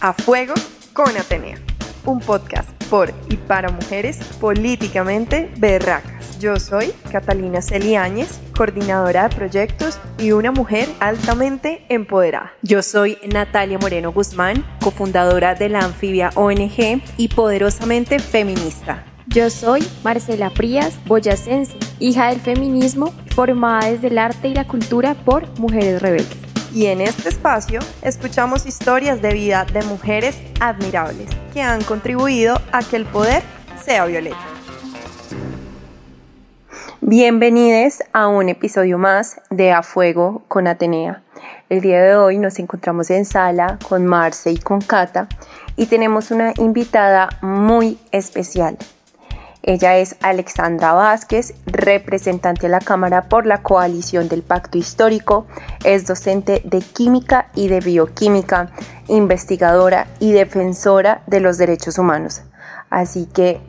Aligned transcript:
A 0.00 0.12
Fuego 0.12 0.54
con 0.92 1.16
Atenea, 1.16 1.58
un 2.04 2.20
podcast 2.20 2.70
por 2.84 3.12
y 3.28 3.36
para 3.36 3.70
mujeres 3.70 4.18
políticamente 4.40 5.50
berracas. 5.58 6.38
Yo 6.38 6.60
soy 6.60 6.92
Catalina 7.10 7.60
Celiáñez, 7.60 8.38
coordinadora 8.56 9.28
de 9.28 9.34
proyectos 9.34 9.98
y 10.16 10.30
una 10.30 10.52
mujer 10.52 10.88
altamente 11.00 11.84
empoderada. 11.88 12.52
Yo 12.62 12.82
soy 12.82 13.18
Natalia 13.32 13.78
Moreno 13.78 14.12
Guzmán, 14.12 14.64
cofundadora 14.80 15.56
de 15.56 15.68
la 15.68 15.80
Anfibia 15.80 16.30
ONG 16.36 17.02
y 17.16 17.28
poderosamente 17.34 18.20
feminista. 18.20 19.04
Yo 19.26 19.50
soy 19.50 19.84
Marcela 20.04 20.50
Prías 20.50 20.96
Boyacense, 21.06 21.76
hija 21.98 22.28
del 22.28 22.40
feminismo, 22.40 23.12
formada 23.34 23.90
desde 23.90 24.06
el 24.06 24.18
arte 24.18 24.46
y 24.46 24.54
la 24.54 24.68
cultura 24.68 25.14
por 25.14 25.58
Mujeres 25.58 26.00
Rebeldes 26.00 26.47
y 26.72 26.86
en 26.86 27.00
este 27.00 27.28
espacio 27.28 27.80
escuchamos 28.02 28.66
historias 28.66 29.22
de 29.22 29.32
vida 29.32 29.64
de 29.72 29.82
mujeres 29.82 30.38
admirables 30.60 31.28
que 31.52 31.62
han 31.62 31.82
contribuido 31.82 32.60
a 32.72 32.82
que 32.82 32.96
el 32.96 33.06
poder 33.06 33.42
sea 33.82 34.04
violeta. 34.06 34.38
Bienvenidos 37.00 38.02
a 38.12 38.28
un 38.28 38.48
episodio 38.48 38.98
más 38.98 39.40
de 39.50 39.72
A 39.72 39.82
Fuego 39.82 40.42
con 40.48 40.66
Atenea. 40.66 41.22
El 41.68 41.80
día 41.80 42.02
de 42.02 42.16
hoy 42.16 42.38
nos 42.38 42.58
encontramos 42.58 43.10
en 43.10 43.24
sala 43.24 43.78
con 43.88 44.06
Marce 44.06 44.50
y 44.50 44.58
con 44.58 44.80
Cata 44.80 45.28
y 45.76 45.86
tenemos 45.86 46.30
una 46.30 46.52
invitada 46.56 47.28
muy 47.40 47.98
especial. 48.10 48.76
Ella 49.68 49.98
es 49.98 50.16
Alexandra 50.22 50.94
Vázquez, 50.94 51.52
representante 51.66 52.62
de 52.62 52.68
la 52.70 52.78
Cámara 52.78 53.28
por 53.28 53.44
la 53.44 53.60
Coalición 53.60 54.26
del 54.26 54.42
Pacto 54.42 54.78
Histórico, 54.78 55.46
es 55.84 56.06
docente 56.06 56.62
de 56.64 56.78
Química 56.80 57.50
y 57.54 57.68
de 57.68 57.80
Bioquímica, 57.80 58.72
investigadora 59.08 60.06
y 60.20 60.32
defensora 60.32 61.22
de 61.26 61.40
los 61.40 61.58
derechos 61.58 61.98
humanos. 61.98 62.40
Así 62.88 63.26
que 63.26 63.60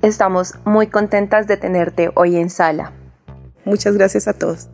estamos 0.00 0.54
muy 0.64 0.86
contentas 0.86 1.48
de 1.48 1.56
tenerte 1.56 2.12
hoy 2.14 2.36
en 2.36 2.48
sala. 2.48 2.92
Muchas 3.64 3.96
gracias 3.96 4.28
a 4.28 4.34
todos. 4.34 4.68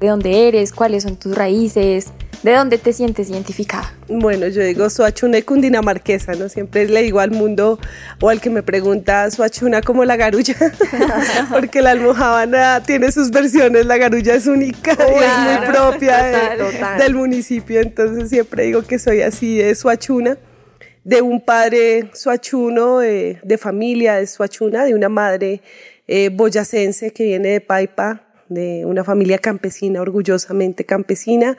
¿De 0.00 0.08
dónde 0.08 0.48
eres? 0.48 0.74
¿Cuáles 0.74 1.04
son 1.04 1.16
tus 1.16 1.34
raíces? 1.34 2.12
¿De 2.42 2.54
dónde 2.54 2.78
te 2.78 2.94
sientes 2.94 3.28
identificada? 3.28 3.92
Bueno, 4.08 4.48
yo 4.48 4.62
digo 4.62 4.88
Suachune 4.88 5.42
cundinamarquesa, 5.42 6.32
¿no? 6.32 6.48
Siempre 6.48 6.88
le 6.88 7.02
digo 7.02 7.20
al 7.20 7.32
mundo 7.32 7.78
o 8.18 8.30
al 8.30 8.40
que 8.40 8.48
me 8.48 8.62
pregunta 8.62 9.30
Suachuna 9.30 9.82
como 9.82 10.06
la 10.06 10.16
garulla, 10.16 10.56
porque 11.50 11.82
la 11.82 11.90
almohábana 11.90 12.82
tiene 12.82 13.12
sus 13.12 13.30
versiones, 13.30 13.84
la 13.84 13.98
garulla 13.98 14.34
es 14.34 14.46
única 14.46 14.92
y 14.92 15.22
es 15.22 15.60
muy 15.60 15.68
propia 15.68 16.56
del 16.98 17.14
municipio, 17.14 17.80
entonces 17.80 18.30
siempre 18.30 18.64
digo 18.64 18.82
que 18.82 18.98
soy 18.98 19.20
así 19.20 19.58
de 19.58 19.74
Suachuna, 19.74 20.38
de 21.04 21.20
un 21.20 21.44
padre 21.44 22.10
suachuno, 22.14 23.00
de 23.00 23.58
familia 23.58 24.14
de 24.16 24.26
Suachuna, 24.26 24.84
de 24.84 24.94
una 24.94 25.10
madre 25.10 25.60
eh, 26.08 26.30
boyacense 26.30 27.12
que 27.12 27.24
viene 27.24 27.50
de 27.50 27.60
Paipa, 27.60 28.22
de 28.48 28.84
una 28.84 29.04
familia 29.04 29.38
campesina, 29.38 30.00
orgullosamente 30.00 30.84
campesina, 30.84 31.56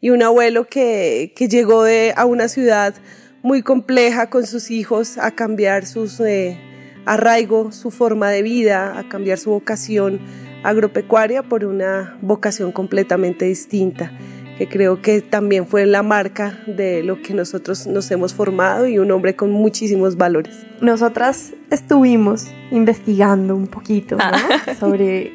y 0.00 0.10
un 0.10 0.22
abuelo 0.22 0.66
que, 0.66 1.32
que 1.34 1.48
llegó 1.48 1.82
de, 1.82 2.12
a 2.16 2.24
una 2.24 2.48
ciudad 2.48 2.94
muy 3.42 3.62
compleja 3.62 4.30
con 4.30 4.46
sus 4.46 4.70
hijos 4.70 5.18
a 5.18 5.30
cambiar 5.30 5.86
sus 5.86 6.20
eh, 6.20 6.58
arraigo, 7.06 7.72
su 7.72 7.90
forma 7.90 8.30
de 8.30 8.42
vida, 8.42 8.98
a 8.98 9.08
cambiar 9.08 9.38
su 9.38 9.50
vocación 9.50 10.20
agropecuaria 10.62 11.42
por 11.42 11.64
una 11.64 12.18
vocación 12.20 12.72
completamente 12.72 13.44
distinta, 13.44 14.12
que 14.58 14.68
creo 14.68 15.00
que 15.00 15.22
también 15.22 15.66
fue 15.66 15.86
la 15.86 16.02
marca 16.02 16.60
de 16.66 17.02
lo 17.02 17.22
que 17.22 17.32
nosotros 17.32 17.86
nos 17.86 18.10
hemos 18.10 18.34
formado 18.34 18.86
y 18.86 18.98
un 18.98 19.10
hombre 19.12 19.36
con 19.36 19.52
muchísimos 19.52 20.16
valores. 20.16 20.66
Nosotras 20.80 21.52
estuvimos 21.70 22.48
investigando 22.72 23.54
un 23.54 23.68
poquito 23.68 24.18
sobre, 24.80 25.32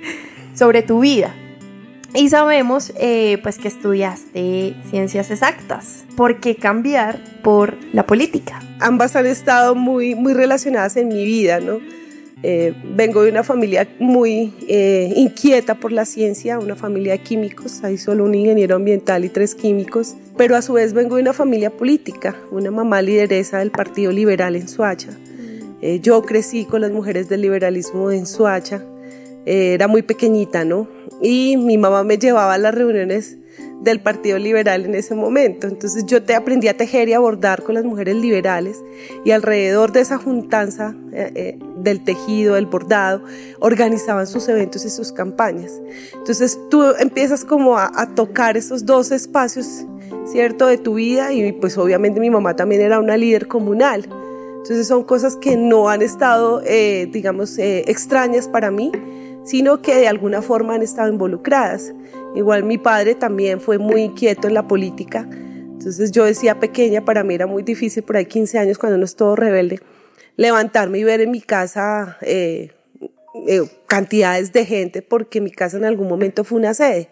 sobre 0.54 0.84
tu 0.84 1.00
vida 1.00 1.34
y 2.16 2.30
sabemos 2.30 2.94
eh, 2.98 3.40
pues 3.42 3.58
que 3.58 3.68
estudiaste 3.68 4.76
ciencias 4.90 5.32
exactas. 5.32 6.06
¿Por 6.16 6.40
qué 6.40 6.56
cambiar 6.56 7.20
por 7.42 7.76
la 7.92 8.06
política? 8.06 8.62
Ambas 8.80 9.16
han 9.16 9.26
estado 9.26 9.74
muy, 9.74 10.14
muy 10.14 10.34
relacionadas 10.34 10.96
en 10.98 11.08
mi 11.08 11.26
vida, 11.26 11.60
¿no? 11.60 11.80
Eh, 12.46 12.76
vengo 12.84 13.24
de 13.24 13.32
una 13.32 13.44
familia 13.44 13.88
muy 14.00 14.54
eh, 14.68 15.14
inquieta 15.16 15.76
por 15.76 15.94
la 15.94 16.06
ciencia, 16.06 16.60
una 16.60 16.76
familia 16.76 17.14
de 17.14 17.20
químicos, 17.20 17.84
hay 17.86 17.98
solo 17.98 18.26
un 18.26 18.36
ingeniero 18.36 18.76
ambiental 18.76 19.24
y 19.24 19.30
tres 19.30 19.56
químicos, 19.56 20.16
pero 20.36 20.58
a 20.58 20.62
su 20.62 20.74
vez 20.74 20.92
vengo 20.94 21.16
de 21.16 21.22
una 21.22 21.32
familia 21.32 21.70
política, 21.70 22.36
una 22.52 22.70
mamá 22.70 23.02
lideresa 23.02 23.60
del 23.60 23.72
Partido 23.72 24.12
Liberal 24.12 24.58
en 24.58 24.68
Suacha. 24.68 25.18
yo 26.02 26.22
crecí 26.24 26.66
con 26.66 26.82
las 26.82 26.92
mujeres 26.92 27.30
del 27.30 27.42
liberalismo 27.42 28.12
en 28.12 28.26
Suacha, 28.26 28.84
era 29.46 29.88
muy 29.88 30.02
pequeñita, 30.02 30.66
¿no? 30.66 30.88
Y 31.22 31.58
mi 31.58 31.78
mamá 31.78 32.04
me 32.04 32.18
llevaba 32.18 32.54
a 32.54 32.58
las 32.58 32.74
reuniones 32.74 33.38
del 33.84 34.00
Partido 34.00 34.40
Liberal 34.40 34.86
en 34.86 34.96
ese 34.96 35.14
momento. 35.14 35.68
Entonces 35.68 36.06
yo 36.06 36.24
te 36.24 36.36
aprendí 36.36 36.70
a 36.70 36.78
tejer 36.78 37.10
y 37.10 37.14
a 37.14 37.20
bordar 37.20 37.64
con 37.64 37.76
las 37.76 37.84
mujeres 37.84 38.16
liberales 38.16 38.82
y 39.26 39.32
alrededor 39.32 39.92
de 39.92 40.00
esa 40.00 40.18
juntanza 40.18 40.96
eh, 41.12 41.32
eh, 41.36 41.60
del 41.78 42.04
tejido, 42.04 42.56
del 42.56 42.66
bordado, 42.66 43.24
organizaban 43.60 44.26
sus 44.26 44.48
eventos 44.48 44.86
y 44.86 44.90
sus 44.90 45.12
campañas. 45.12 45.82
Entonces 46.14 46.58
tú 46.70 46.84
empiezas 46.98 47.44
como 47.44 47.78
a, 47.78 47.92
tocar 48.16 48.58
esos 48.58 48.86
dos 48.86 49.12
espacios, 49.12 49.86
¿cierto?, 50.26 50.68
de 50.68 50.78
tu 50.78 50.96
vida 50.96 51.34
y 51.34 51.52
pues 51.52 51.78
obviamente 51.78 52.20
mi 52.20 52.30
mamá 52.30 52.56
también 52.56 52.82
era 52.82 53.00
una 53.00 53.18
líder 53.18 53.48
comunal. 53.48 54.08
Entonces 54.58 54.88
son 54.88 55.04
cosas 55.04 55.36
que 55.36 55.58
no 55.58 55.90
han 55.90 56.02
estado, 56.02 56.62
eh, 56.66 57.10
digamos, 57.12 57.58
extrañas 57.58 58.48
para 58.48 58.72
mí 58.72 58.92
sino 59.44 59.82
que 59.82 59.96
de 59.96 60.08
alguna 60.08 60.42
forma 60.42 60.76
han 60.76 60.82
estado 60.82 61.12
involucradas. 61.12 61.94
Igual 62.36 62.64
mi 62.64 62.78
padre 62.78 63.16
también 63.16 63.62
fue 63.62 63.78
muy 63.78 64.02
inquieto 64.02 64.48
en 64.48 64.54
la 64.54 64.68
política, 64.68 65.28
entonces 65.84 66.12
yo 66.14 66.24
decía 66.24 66.62
pequeña, 66.62 67.04
para 67.04 67.26
mí 67.26 67.36
era 67.36 67.46
muy 67.46 67.62
difícil, 67.62 68.04
por 68.04 68.16
ahí 68.16 68.26
15 68.26 68.58
años 68.58 68.78
cuando 68.78 68.96
uno 68.96 69.04
es 69.04 69.18
todo 69.18 69.36
rebelde, 69.36 69.82
levantarme 70.38 71.00
y 71.00 71.04
ver 71.04 71.20
en 71.20 71.30
mi 71.30 71.42
casa 71.42 72.18
eh, 72.22 72.72
eh, 73.48 73.64
cantidades 73.86 74.54
de 74.54 74.66
gente 74.66 75.02
porque 75.02 75.42
mi 75.42 75.52
casa 75.52 75.76
en 75.76 75.84
algún 75.84 76.08
momento 76.08 76.46
fue 76.46 76.58
una 76.58 76.74
sede. 76.74 77.10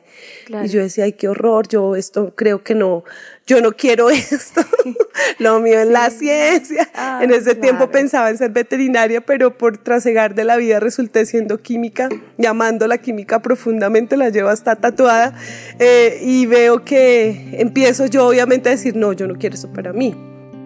Y 0.64 0.70
yo 0.70 0.80
decía, 0.82 1.04
ay, 1.04 1.14
qué 1.14 1.28
horror, 1.28 1.68
yo 1.68 1.98
esto 1.98 2.34
creo 2.34 2.64
que 2.64 2.74
no, 2.74 3.04
yo 3.46 3.60
no 3.60 3.74
quiero 3.74 4.10
esto, 4.10 4.62
lo 5.40 5.60
mío 5.60 5.80
es 5.80 5.88
la 5.88 6.10
ciencia. 6.10 6.90
Ah, 6.96 7.20
en 7.24 7.32
ese 7.32 7.56
tiempo 7.56 7.90
pensaba 7.90 8.30
en 8.30 8.38
ser 8.38 8.52
veterinaria, 8.52 9.22
pero 9.22 9.58
por 9.58 9.78
trasegar 9.78 10.36
de 10.36 10.44
la 10.44 10.58
vida 10.58 10.80
resulté 10.80 11.26
siendo 11.26 11.62
química, 11.62 12.10
llamando 12.38 12.88
la 12.88 12.98
química 12.98 13.42
profundamente, 13.42 14.18
la 14.18 14.30
llevo 14.30 14.50
hasta 14.50 14.76
tatuada, 14.76 15.34
eh, 15.80 16.20
y 16.24 16.46
veo 16.46 16.84
que 16.84 17.58
empiezo 17.60 18.06
yo 18.06 18.28
obviamente 18.28 18.70
a 18.70 18.72
decir, 18.74 18.96
no, 18.96 19.14
yo 19.14 19.28
no 19.28 19.36
quiero 19.36 19.56
eso 19.56 19.72
para 19.72 19.94
mí, 19.94 20.16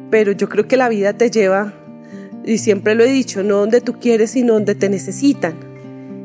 pero 0.10 0.32
yo 0.32 0.50
creo 0.50 0.68
que 0.68 0.78
la 0.78 0.90
vida 0.90 1.14
te 1.14 1.30
lleva 1.30 1.74
y 2.46 2.60
siempre 2.60 2.96
lo 2.96 3.04
he 3.04 3.12
dicho, 3.12 3.44
no 3.44 3.58
donde 3.58 3.82
tú 3.82 4.00
quieres, 4.00 4.32
sino 4.32 4.54
donde 4.54 4.76
te 4.76 4.90
necesitan. 4.90 5.56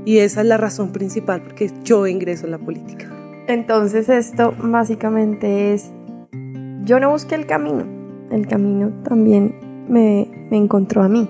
Y 0.04 0.18
esa 0.18 0.41
es 0.41 0.47
la 0.47 0.56
razón 0.56 0.92
principal 0.92 1.42
porque 1.42 1.70
yo 1.82 2.06
ingreso 2.06 2.47
en 2.47 2.52
la 2.52 2.58
política. 2.58 3.06
Entonces 3.48 4.08
esto 4.08 4.54
básicamente 4.58 5.74
es, 5.74 5.91
yo 6.84 7.00
no 7.00 7.10
busqué 7.10 7.34
el 7.34 7.47
camino, 7.47 7.99
el 8.30 8.46
camino 8.46 8.91
también 9.04 9.86
me, 9.88 10.28
encontró 10.50 11.02
a 11.02 11.08
mí, 11.08 11.28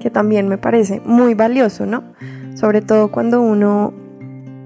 que 0.00 0.10
también 0.10 0.48
me 0.48 0.58
parece 0.58 1.00
muy 1.04 1.34
valioso, 1.34 1.86
¿no? 1.86 2.04
Sobre 2.54 2.82
todo 2.82 3.10
cuando 3.10 3.40
uno 3.40 3.92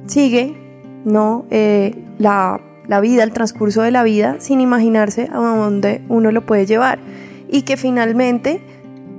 sigue, 0.06 0.56
¿no? 1.04 1.46
Eh, 1.50 1.94
la, 2.18 2.60
la 2.86 3.00
vida, 3.00 3.22
el 3.22 3.32
transcurso 3.32 3.82
de 3.82 3.90
la 3.90 4.02
vida, 4.02 4.36
sin 4.38 4.60
imaginarse 4.60 5.28
a 5.32 5.36
dónde 5.36 6.02
uno 6.08 6.32
lo 6.32 6.44
puede 6.46 6.66
llevar. 6.66 6.98
Y 7.48 7.62
que 7.62 7.76
finalmente 7.76 8.62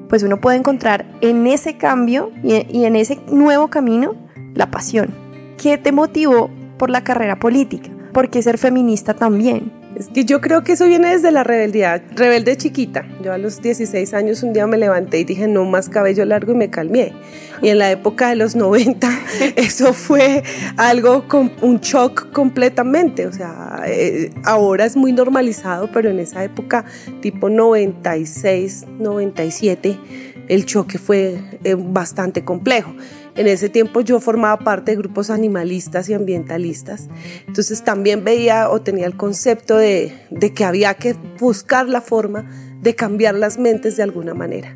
pues 0.10 0.22
uno 0.22 0.40
puede 0.40 0.58
encontrar 0.58 1.06
en 1.22 1.48
ese 1.48 1.78
cambio 1.78 2.32
y 2.44 2.86
en 2.86 2.96
ese 2.96 3.20
nuevo 3.32 3.70
camino 3.70 4.14
la 4.54 4.70
pasión. 4.70 5.10
¿Qué 5.58 5.80
te 5.80 5.92
motivó 5.92 6.52
por 6.78 6.92
la 6.92 7.04
carrera 7.04 7.40
política? 7.40 7.90
¿Por 8.12 8.30
qué 8.30 8.42
ser 8.44 8.60
feminista 8.60 9.16
también? 9.16 9.72
Es 9.96 10.08
que 10.08 10.26
yo 10.26 10.42
creo 10.42 10.64
que 10.64 10.72
eso 10.72 10.86
viene 10.86 11.12
desde 11.12 11.32
la 11.32 11.44
rebeldía, 11.44 12.04
rebelde 12.16 12.58
chiquita. 12.58 13.06
Yo 13.22 13.32
a 13.32 13.38
los 13.38 13.62
16 13.62 14.14
años 14.16 14.42
un 14.42 14.52
día 14.52 14.66
me 14.66 14.78
levanté 14.78 15.20
y 15.20 15.24
dije 15.24 15.48
no 15.48 15.66
más 15.66 15.88
cabello 15.88 16.26
largo 16.26 16.54
y 16.54 16.56
me 16.56 16.70
calmé. 16.70 17.14
Y 17.62 17.70
en 17.70 17.78
la 17.78 17.92
época 17.92 18.30
de 18.30 18.36
los 18.36 18.56
90 18.56 19.10
eso 19.56 19.94
fue 19.94 20.44
algo 20.78 21.28
con 21.28 21.52
un 21.62 21.80
shock 21.80 22.32
completamente. 22.32 23.28
O 23.28 23.34
sea, 23.34 23.84
eh, 23.86 24.32
ahora 24.44 24.86
es 24.86 24.96
muy 24.96 25.14
normalizado, 25.14 25.90
pero 25.92 26.10
en 26.10 26.20
esa 26.20 26.44
época 26.44 26.86
tipo 27.22 27.50
96, 27.50 28.86
97 29.00 30.00
el 30.48 30.66
choque 30.66 30.98
fue 30.98 31.40
eh, 31.64 31.76
bastante 31.78 32.44
complejo. 32.44 32.94
En 33.36 33.48
ese 33.48 33.70
tiempo 33.70 34.02
yo 34.02 34.20
formaba 34.20 34.60
parte 34.60 34.92
de 34.92 34.98
grupos 34.98 35.30
animalistas 35.30 36.08
y 36.10 36.14
ambientalistas. 36.14 37.10
Entonces 37.48 37.84
también 37.84 38.24
veía 38.24 38.70
o 38.70 38.82
tenía 38.82 39.08
el 39.08 39.18
concepto 39.18 39.78
de, 39.78 40.14
de 40.30 40.54
que 40.54 40.66
había 40.66 40.94
que 40.94 41.16
buscar 41.40 41.88
la 41.88 42.02
forma 42.02 42.50
de 42.82 42.96
cambiar 42.96 43.36
las 43.36 43.58
mentes 43.58 43.98
de 43.98 44.04
alguna 44.04 44.34
manera. 44.34 44.76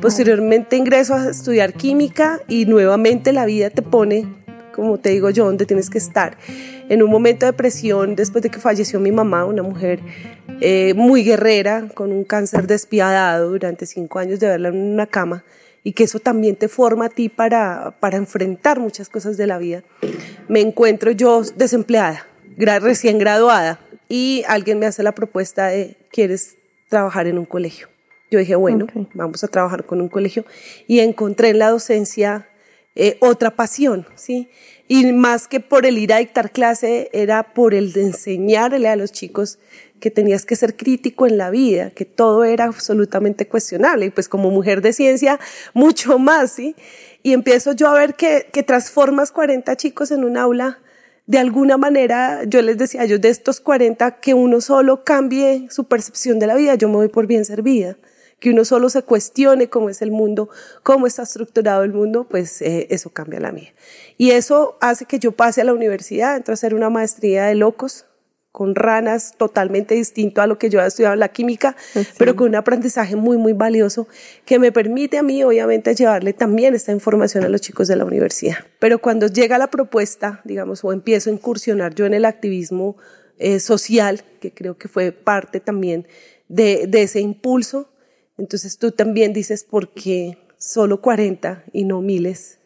Posteriormente 0.00 0.76
ingreso 0.76 1.14
a 1.14 1.28
estudiar 1.28 1.74
química 1.74 2.40
y 2.48 2.66
nuevamente 2.66 3.32
la 3.32 3.44
vida 3.46 3.68
te 3.68 3.82
pone, 3.82 4.26
como 4.72 4.98
te 4.98 5.10
digo 5.10 5.28
yo, 5.30 5.44
donde 5.44 5.66
tienes 5.66 5.90
que 5.90 5.98
estar. 5.98 6.38
En 6.88 7.02
un 7.02 7.10
momento 7.10 7.46
de 7.46 7.52
presión, 7.52 8.14
después 8.14 8.42
de 8.42 8.48
que 8.48 8.60
falleció 8.60 9.00
mi 9.00 9.10
mamá, 9.10 9.44
una 9.44 9.64
mujer 9.64 10.00
eh, 10.60 10.94
muy 10.94 11.24
guerrera, 11.24 11.88
con 11.92 12.12
un 12.12 12.22
cáncer 12.24 12.68
despiadado 12.68 13.50
durante 13.50 13.86
cinco 13.86 14.20
años 14.20 14.38
de 14.38 14.46
verla 14.46 14.68
en 14.68 14.76
una 14.76 15.06
cama, 15.06 15.44
y 15.88 15.92
que 15.92 16.04
eso 16.04 16.20
también 16.20 16.54
te 16.54 16.68
forma 16.68 17.06
a 17.06 17.08
ti 17.08 17.30
para, 17.30 17.96
para 17.98 18.18
enfrentar 18.18 18.78
muchas 18.78 19.08
cosas 19.08 19.38
de 19.38 19.46
la 19.46 19.56
vida. 19.56 19.84
Me 20.46 20.60
encuentro 20.60 21.12
yo 21.12 21.40
desempleada, 21.56 22.26
recién 22.58 23.16
graduada, 23.16 23.80
y 24.06 24.44
alguien 24.48 24.80
me 24.80 24.84
hace 24.84 25.02
la 25.02 25.12
propuesta 25.12 25.68
de, 25.68 25.96
¿quieres 26.12 26.58
trabajar 26.90 27.26
en 27.26 27.38
un 27.38 27.46
colegio? 27.46 27.88
Yo 28.30 28.38
dije, 28.38 28.54
bueno, 28.54 28.86
vamos 29.14 29.42
a 29.44 29.48
trabajar 29.48 29.86
con 29.86 30.02
un 30.02 30.10
colegio 30.10 30.44
y 30.86 31.00
encontré 31.00 31.48
en 31.48 31.58
la 31.58 31.70
docencia 31.70 32.50
eh, 32.94 33.16
otra 33.20 33.56
pasión, 33.56 34.06
¿sí? 34.14 34.50
Y 34.88 35.10
más 35.14 35.48
que 35.48 35.60
por 35.60 35.86
el 35.86 35.96
ir 35.96 36.12
a 36.12 36.18
dictar 36.18 36.50
clase, 36.50 37.08
era 37.14 37.54
por 37.54 37.72
el 37.72 37.94
de 37.94 38.02
enseñarle 38.02 38.88
a 38.88 38.96
los 38.96 39.10
chicos 39.10 39.58
que 39.98 40.10
tenías 40.10 40.44
que 40.44 40.56
ser 40.56 40.76
crítico 40.76 41.26
en 41.26 41.38
la 41.38 41.50
vida, 41.50 41.90
que 41.90 42.04
todo 42.04 42.44
era 42.44 42.64
absolutamente 42.64 43.46
cuestionable. 43.46 44.06
Y 44.06 44.10
pues 44.10 44.28
como 44.28 44.50
mujer 44.50 44.82
de 44.82 44.92
ciencia, 44.92 45.38
mucho 45.74 46.18
más, 46.18 46.52
¿sí? 46.52 46.76
Y 47.22 47.32
empiezo 47.32 47.72
yo 47.72 47.88
a 47.88 47.94
ver 47.94 48.14
que, 48.14 48.48
que 48.52 48.62
transformas 48.62 49.32
40 49.32 49.76
chicos 49.76 50.10
en 50.10 50.24
un 50.24 50.36
aula. 50.36 50.78
De 51.26 51.38
alguna 51.38 51.76
manera, 51.76 52.44
yo 52.44 52.62
les 52.62 52.78
decía, 52.78 53.04
yo 53.04 53.18
de 53.18 53.28
estos 53.28 53.60
40, 53.60 54.20
que 54.20 54.32
uno 54.32 54.62
solo 54.62 55.04
cambie 55.04 55.66
su 55.70 55.84
percepción 55.84 56.38
de 56.38 56.46
la 56.46 56.54
vida, 56.54 56.74
yo 56.76 56.88
me 56.88 56.94
voy 56.94 57.08
por 57.08 57.26
bien 57.26 57.44
servida 57.44 57.96
que 58.40 58.50
uno 58.50 58.64
solo 58.64 58.88
se 58.88 59.02
cuestione 59.02 59.68
cómo 59.68 59.90
es 59.90 60.00
el 60.02 60.10
mundo, 60.10 60.48
cómo 60.82 61.06
está 61.06 61.22
estructurado 61.22 61.82
el 61.82 61.92
mundo, 61.92 62.26
pues 62.28 62.62
eh, 62.62 62.86
eso 62.90 63.10
cambia 63.10 63.40
la 63.40 63.52
mía. 63.52 63.72
Y 64.16 64.30
eso 64.30 64.76
hace 64.80 65.06
que 65.06 65.18
yo 65.18 65.32
pase 65.32 65.60
a 65.60 65.64
la 65.64 65.74
universidad, 65.74 66.36
entro 66.36 66.52
a 66.52 66.54
hacer 66.54 66.74
una 66.74 66.90
maestría 66.90 67.46
de 67.46 67.56
locos 67.56 68.06
con 68.58 68.74
ranas 68.74 69.34
totalmente 69.36 69.94
distinto 69.94 70.42
a 70.42 70.48
lo 70.48 70.58
que 70.58 70.68
yo 70.68 70.80
había 70.80 70.88
estudiado 70.88 71.14
en 71.14 71.20
la 71.20 71.28
química, 71.28 71.76
pero 72.18 72.34
con 72.34 72.48
un 72.48 72.56
aprendizaje 72.56 73.14
muy, 73.14 73.36
muy 73.36 73.52
valioso 73.52 74.08
que 74.44 74.58
me 74.58 74.72
permite 74.72 75.16
a 75.16 75.22
mí, 75.22 75.44
obviamente, 75.44 75.94
llevarle 75.94 76.32
también 76.32 76.74
esta 76.74 76.90
información 76.90 77.44
a 77.44 77.48
los 77.50 77.60
chicos 77.60 77.86
de 77.86 77.94
la 77.94 78.04
universidad. 78.04 78.56
Pero 78.80 78.98
cuando 78.98 79.28
llega 79.28 79.58
la 79.58 79.70
propuesta, 79.70 80.40
digamos, 80.42 80.82
o 80.82 80.92
empiezo 80.92 81.30
a 81.30 81.34
incursionar 81.34 81.94
yo 81.94 82.04
en 82.04 82.14
el 82.14 82.24
activismo 82.24 82.96
eh, 83.38 83.60
social, 83.60 84.24
que 84.40 84.52
creo 84.52 84.76
que 84.76 84.88
fue 84.88 85.12
parte 85.12 85.60
también 85.60 86.08
de, 86.48 86.88
de 86.88 87.02
ese 87.02 87.20
impulso, 87.20 87.92
entonces 88.38 88.76
tú 88.76 88.90
también 88.90 89.32
dices, 89.32 89.62
¿por 89.62 89.94
qué 89.94 90.36
solo 90.58 91.00
40 91.00 91.62
y 91.72 91.84
no 91.84 92.00
miles? 92.00 92.58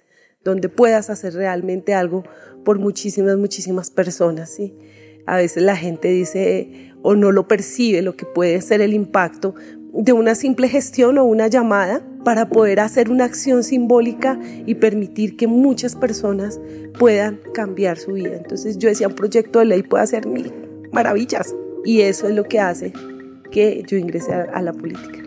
Donde 0.42 0.70
puedas 0.70 1.10
hacer 1.10 1.34
realmente 1.34 1.92
algo 1.92 2.24
por 2.64 2.78
muchísimas, 2.78 3.36
muchísimas 3.36 3.90
personas, 3.90 4.54
¿sí? 4.54 4.74
A 5.26 5.36
veces 5.36 5.62
la 5.62 5.76
gente 5.76 6.08
dice 6.08 6.92
o 7.02 7.14
no 7.14 7.32
lo 7.32 7.48
percibe 7.48 8.02
lo 8.02 8.16
que 8.16 8.26
puede 8.26 8.60
ser 8.60 8.80
el 8.80 8.94
impacto 8.94 9.54
de 9.92 10.12
una 10.12 10.34
simple 10.34 10.68
gestión 10.68 11.18
o 11.18 11.24
una 11.24 11.48
llamada 11.48 12.02
para 12.24 12.48
poder 12.48 12.80
hacer 12.80 13.10
una 13.10 13.24
acción 13.24 13.62
simbólica 13.62 14.38
y 14.64 14.76
permitir 14.76 15.36
que 15.36 15.46
muchas 15.46 15.96
personas 15.96 16.60
puedan 16.98 17.40
cambiar 17.52 17.98
su 17.98 18.12
vida. 18.12 18.36
Entonces 18.36 18.78
yo 18.78 18.88
decía, 18.88 19.08
un 19.08 19.14
proyecto 19.14 19.58
de 19.58 19.66
ley 19.66 19.82
puede 19.82 20.04
hacer 20.04 20.26
mil 20.26 20.52
maravillas 20.92 21.54
y 21.84 22.00
eso 22.00 22.28
es 22.28 22.34
lo 22.34 22.44
que 22.44 22.60
hace 22.60 22.92
que 23.50 23.82
yo 23.86 23.98
ingrese 23.98 24.32
a, 24.32 24.62
la 24.62 24.72
política 24.72 25.20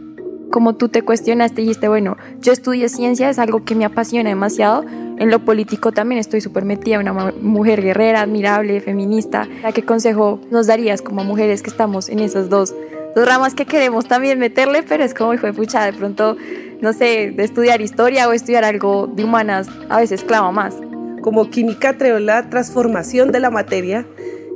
como 0.50 0.76
tú 0.76 0.88
te 0.88 1.02
cuestionaste 1.02 1.62
y 1.62 1.66
dijiste, 1.66 1.90
bueno, 1.90 2.16
yo 2.40 2.54
estudié 2.54 2.88
ciencia, 2.88 3.30
es 3.30 3.40
algo 3.40 3.66
que 3.66 3.76
me 3.76 3.84
apasiona 3.84 4.30
demasiado. 4.30 4.86
En 5.18 5.32
lo 5.32 5.40
político 5.40 5.92
también 5.92 6.20
estoy 6.20 6.42
súper 6.42 6.66
metida, 6.66 7.00
una 7.00 7.14
mujer 7.14 7.82
guerrera, 7.82 8.22
admirable, 8.22 8.82
feminista. 8.82 9.48
¿Qué 9.74 9.84
consejo 9.84 10.40
nos 10.52 10.68
darías 10.68 11.02
como 11.02 11.24
mujeres 11.24 11.62
que 11.62 11.70
estamos 11.70 12.10
en 12.10 12.20
esas 12.20 12.50
dos, 12.50 12.76
dos 13.16 13.26
ramas 13.26 13.56
que 13.56 13.66
queremos 13.66 14.08
también 14.08 14.40
meterle, 14.40 14.84
pero 14.84 15.04
es 15.04 15.14
como, 15.14 15.34
hijo 15.34 15.48
de 15.48 15.54
pucha, 15.54 15.86
de 15.86 15.94
pronto, 15.94 16.36
no 16.82 16.92
sé, 16.92 17.32
de 17.32 17.44
estudiar 17.44 17.82
historia 17.82 18.28
o 18.28 18.34
estudiar 18.34 18.66
algo 18.66 19.08
de 19.08 19.24
humanas, 19.24 19.70
a 19.90 20.00
veces 20.00 20.24
clava 20.24 20.52
más. 20.52 20.76
Como 21.22 21.50
química 21.50 21.98
creo 21.98 22.20
la 22.20 22.50
transformación 22.50 23.32
de 23.32 23.40
la 23.40 23.50
materia 23.50 24.06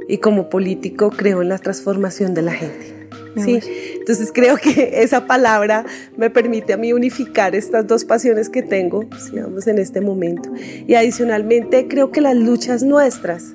y 0.09 0.17
como 0.17 0.49
político 0.49 1.09
creo 1.09 1.41
en 1.41 1.49
la 1.49 1.57
transformación 1.57 2.33
de 2.33 2.41
la 2.41 2.51
gente. 2.51 2.98
¿Sí? 3.37 3.59
Entonces 3.99 4.31
creo 4.33 4.57
que 4.57 4.91
esa 5.03 5.25
palabra 5.27 5.85
me 6.17 6.29
permite 6.29 6.73
a 6.73 6.77
mí 6.77 6.93
unificar 6.93 7.55
estas 7.55 7.87
dos 7.87 8.05
pasiones 8.05 8.49
que 8.49 8.61
tengo, 8.61 9.05
digamos, 9.31 9.67
en 9.67 9.79
este 9.79 10.01
momento. 10.01 10.51
Y 10.87 10.95
adicionalmente 10.95 11.87
creo 11.87 12.11
que 12.11 12.21
las 12.21 12.35
luchas 12.35 12.83
nuestras, 12.83 13.53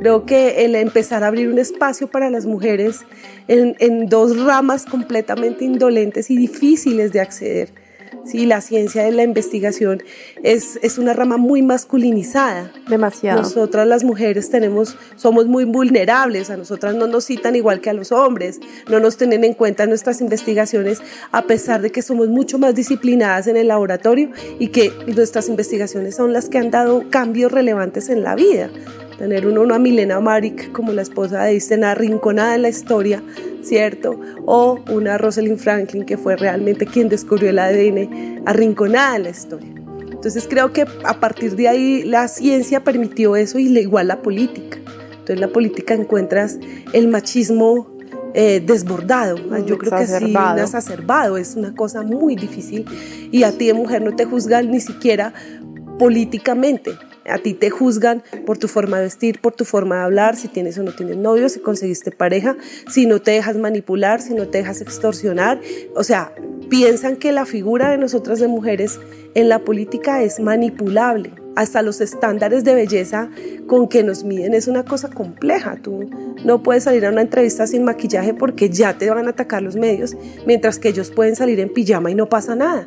creo 0.00 0.26
que 0.26 0.64
el 0.64 0.74
empezar 0.74 1.24
a 1.24 1.28
abrir 1.28 1.48
un 1.48 1.58
espacio 1.58 2.08
para 2.08 2.30
las 2.30 2.46
mujeres 2.46 3.00
en, 3.48 3.76
en 3.78 4.08
dos 4.08 4.38
ramas 4.42 4.84
completamente 4.84 5.64
indolentes 5.64 6.30
y 6.30 6.36
difíciles 6.36 7.12
de 7.12 7.20
acceder, 7.20 7.83
Sí, 8.24 8.46
la 8.46 8.60
ciencia 8.60 9.04
de 9.04 9.12
la 9.12 9.22
investigación 9.22 10.02
es, 10.42 10.78
es 10.82 10.98
una 10.98 11.12
rama 11.12 11.36
muy 11.36 11.62
masculinizada. 11.62 12.72
Demasiado. 12.88 13.42
Nosotras 13.42 13.86
las 13.86 14.04
mujeres 14.04 14.50
tenemos, 14.50 14.96
somos 15.16 15.46
muy 15.46 15.64
vulnerables, 15.64 16.50
a 16.50 16.56
nosotras 16.56 16.94
no 16.94 17.06
nos 17.06 17.26
citan 17.26 17.56
igual 17.56 17.80
que 17.80 17.90
a 17.90 17.92
los 17.92 18.12
hombres, 18.12 18.60
no 18.88 19.00
nos 19.00 19.16
tienen 19.16 19.44
en 19.44 19.54
cuenta 19.54 19.86
nuestras 19.86 20.20
investigaciones, 20.20 21.02
a 21.32 21.42
pesar 21.42 21.82
de 21.82 21.90
que 21.90 22.02
somos 22.02 22.28
mucho 22.28 22.58
más 22.58 22.74
disciplinadas 22.74 23.46
en 23.46 23.56
el 23.56 23.68
laboratorio 23.68 24.30
y 24.58 24.68
que 24.68 24.92
nuestras 25.06 25.48
investigaciones 25.48 26.16
son 26.16 26.32
las 26.32 26.48
que 26.48 26.58
han 26.58 26.70
dado 26.70 27.04
cambios 27.10 27.52
relevantes 27.52 28.08
en 28.08 28.22
la 28.22 28.34
vida 28.34 28.70
tener 29.18 29.46
uno 29.46 29.62
una 29.62 29.78
Milena 29.78 30.20
Maric 30.20 30.72
como 30.72 30.92
la 30.92 31.02
esposa 31.02 31.44
de 31.44 31.52
Einstein 31.52 31.84
arrinconada 31.84 32.54
en 32.54 32.62
la 32.62 32.68
historia, 32.68 33.22
¿cierto? 33.62 34.18
O 34.46 34.80
una 34.90 35.18
Rosalind 35.18 35.58
Franklin 35.58 36.04
que 36.04 36.16
fue 36.16 36.36
realmente 36.36 36.86
quien 36.86 37.08
descubrió 37.08 37.50
el 37.50 37.58
ADN 37.58 38.42
arrinconada 38.46 39.16
en 39.16 39.22
la 39.24 39.30
historia. 39.30 39.70
Entonces 40.10 40.46
creo 40.48 40.72
que 40.72 40.86
a 41.04 41.20
partir 41.20 41.54
de 41.54 41.68
ahí 41.68 42.02
la 42.02 42.28
ciencia 42.28 42.82
permitió 42.82 43.36
eso 43.36 43.58
y 43.58 43.66
igual 43.78 44.08
la 44.08 44.22
política. 44.22 44.78
Entonces 45.10 45.36
en 45.36 45.40
la 45.40 45.48
política 45.48 45.94
encuentras 45.94 46.58
el 46.92 47.08
machismo 47.08 47.94
eh, 48.34 48.60
desbordado. 48.64 49.36
Yo 49.64 49.78
creo 49.78 49.92
que 49.96 50.06
sí, 50.06 50.34
exacerbado. 50.60 51.36
Es 51.36 51.54
una 51.54 51.74
cosa 51.74 52.02
muy 52.02 52.34
difícil. 52.34 52.84
Y 53.30 53.44
a 53.44 53.52
ti 53.52 53.66
de 53.68 53.74
mujer 53.74 54.02
no 54.02 54.16
te 54.16 54.24
juzgan 54.24 54.70
ni 54.70 54.80
siquiera 54.80 55.32
políticamente. 55.98 56.92
A 57.28 57.38
ti 57.38 57.54
te 57.54 57.70
juzgan 57.70 58.22
por 58.44 58.58
tu 58.58 58.68
forma 58.68 58.98
de 58.98 59.04
vestir, 59.04 59.40
por 59.40 59.54
tu 59.54 59.64
forma 59.64 59.96
de 59.96 60.02
hablar, 60.02 60.36
si 60.36 60.48
tienes 60.48 60.78
o 60.78 60.82
no 60.82 60.92
tienes 60.92 61.16
novio, 61.16 61.48
si 61.48 61.60
conseguiste 61.60 62.10
pareja, 62.10 62.56
si 62.88 63.06
no 63.06 63.20
te 63.20 63.32
dejas 63.32 63.56
manipular, 63.56 64.20
si 64.20 64.34
no 64.34 64.48
te 64.48 64.58
dejas 64.58 64.80
extorsionar. 64.80 65.60
O 65.94 66.04
sea, 66.04 66.32
piensan 66.68 67.16
que 67.16 67.32
la 67.32 67.46
figura 67.46 67.90
de 67.90 67.98
nosotras 67.98 68.40
de 68.40 68.48
mujeres 68.48 69.00
en 69.34 69.48
la 69.48 69.60
política 69.60 70.22
es 70.22 70.40
manipulable. 70.40 71.32
Hasta 71.56 71.82
los 71.82 72.00
estándares 72.00 72.64
de 72.64 72.74
belleza 72.74 73.30
con 73.68 73.88
que 73.88 74.02
nos 74.02 74.24
miden 74.24 74.54
es 74.54 74.66
una 74.66 74.84
cosa 74.84 75.08
compleja. 75.08 75.78
Tú 75.80 76.10
no 76.44 76.62
puedes 76.64 76.82
salir 76.82 77.06
a 77.06 77.10
una 77.10 77.20
entrevista 77.20 77.66
sin 77.68 77.84
maquillaje 77.84 78.34
porque 78.34 78.70
ya 78.70 78.98
te 78.98 79.08
van 79.08 79.28
a 79.28 79.30
atacar 79.30 79.62
los 79.62 79.76
medios, 79.76 80.16
mientras 80.46 80.80
que 80.80 80.88
ellos 80.88 81.12
pueden 81.12 81.36
salir 81.36 81.60
en 81.60 81.72
pijama 81.72 82.10
y 82.10 82.16
no 82.16 82.28
pasa 82.28 82.56
nada. 82.56 82.84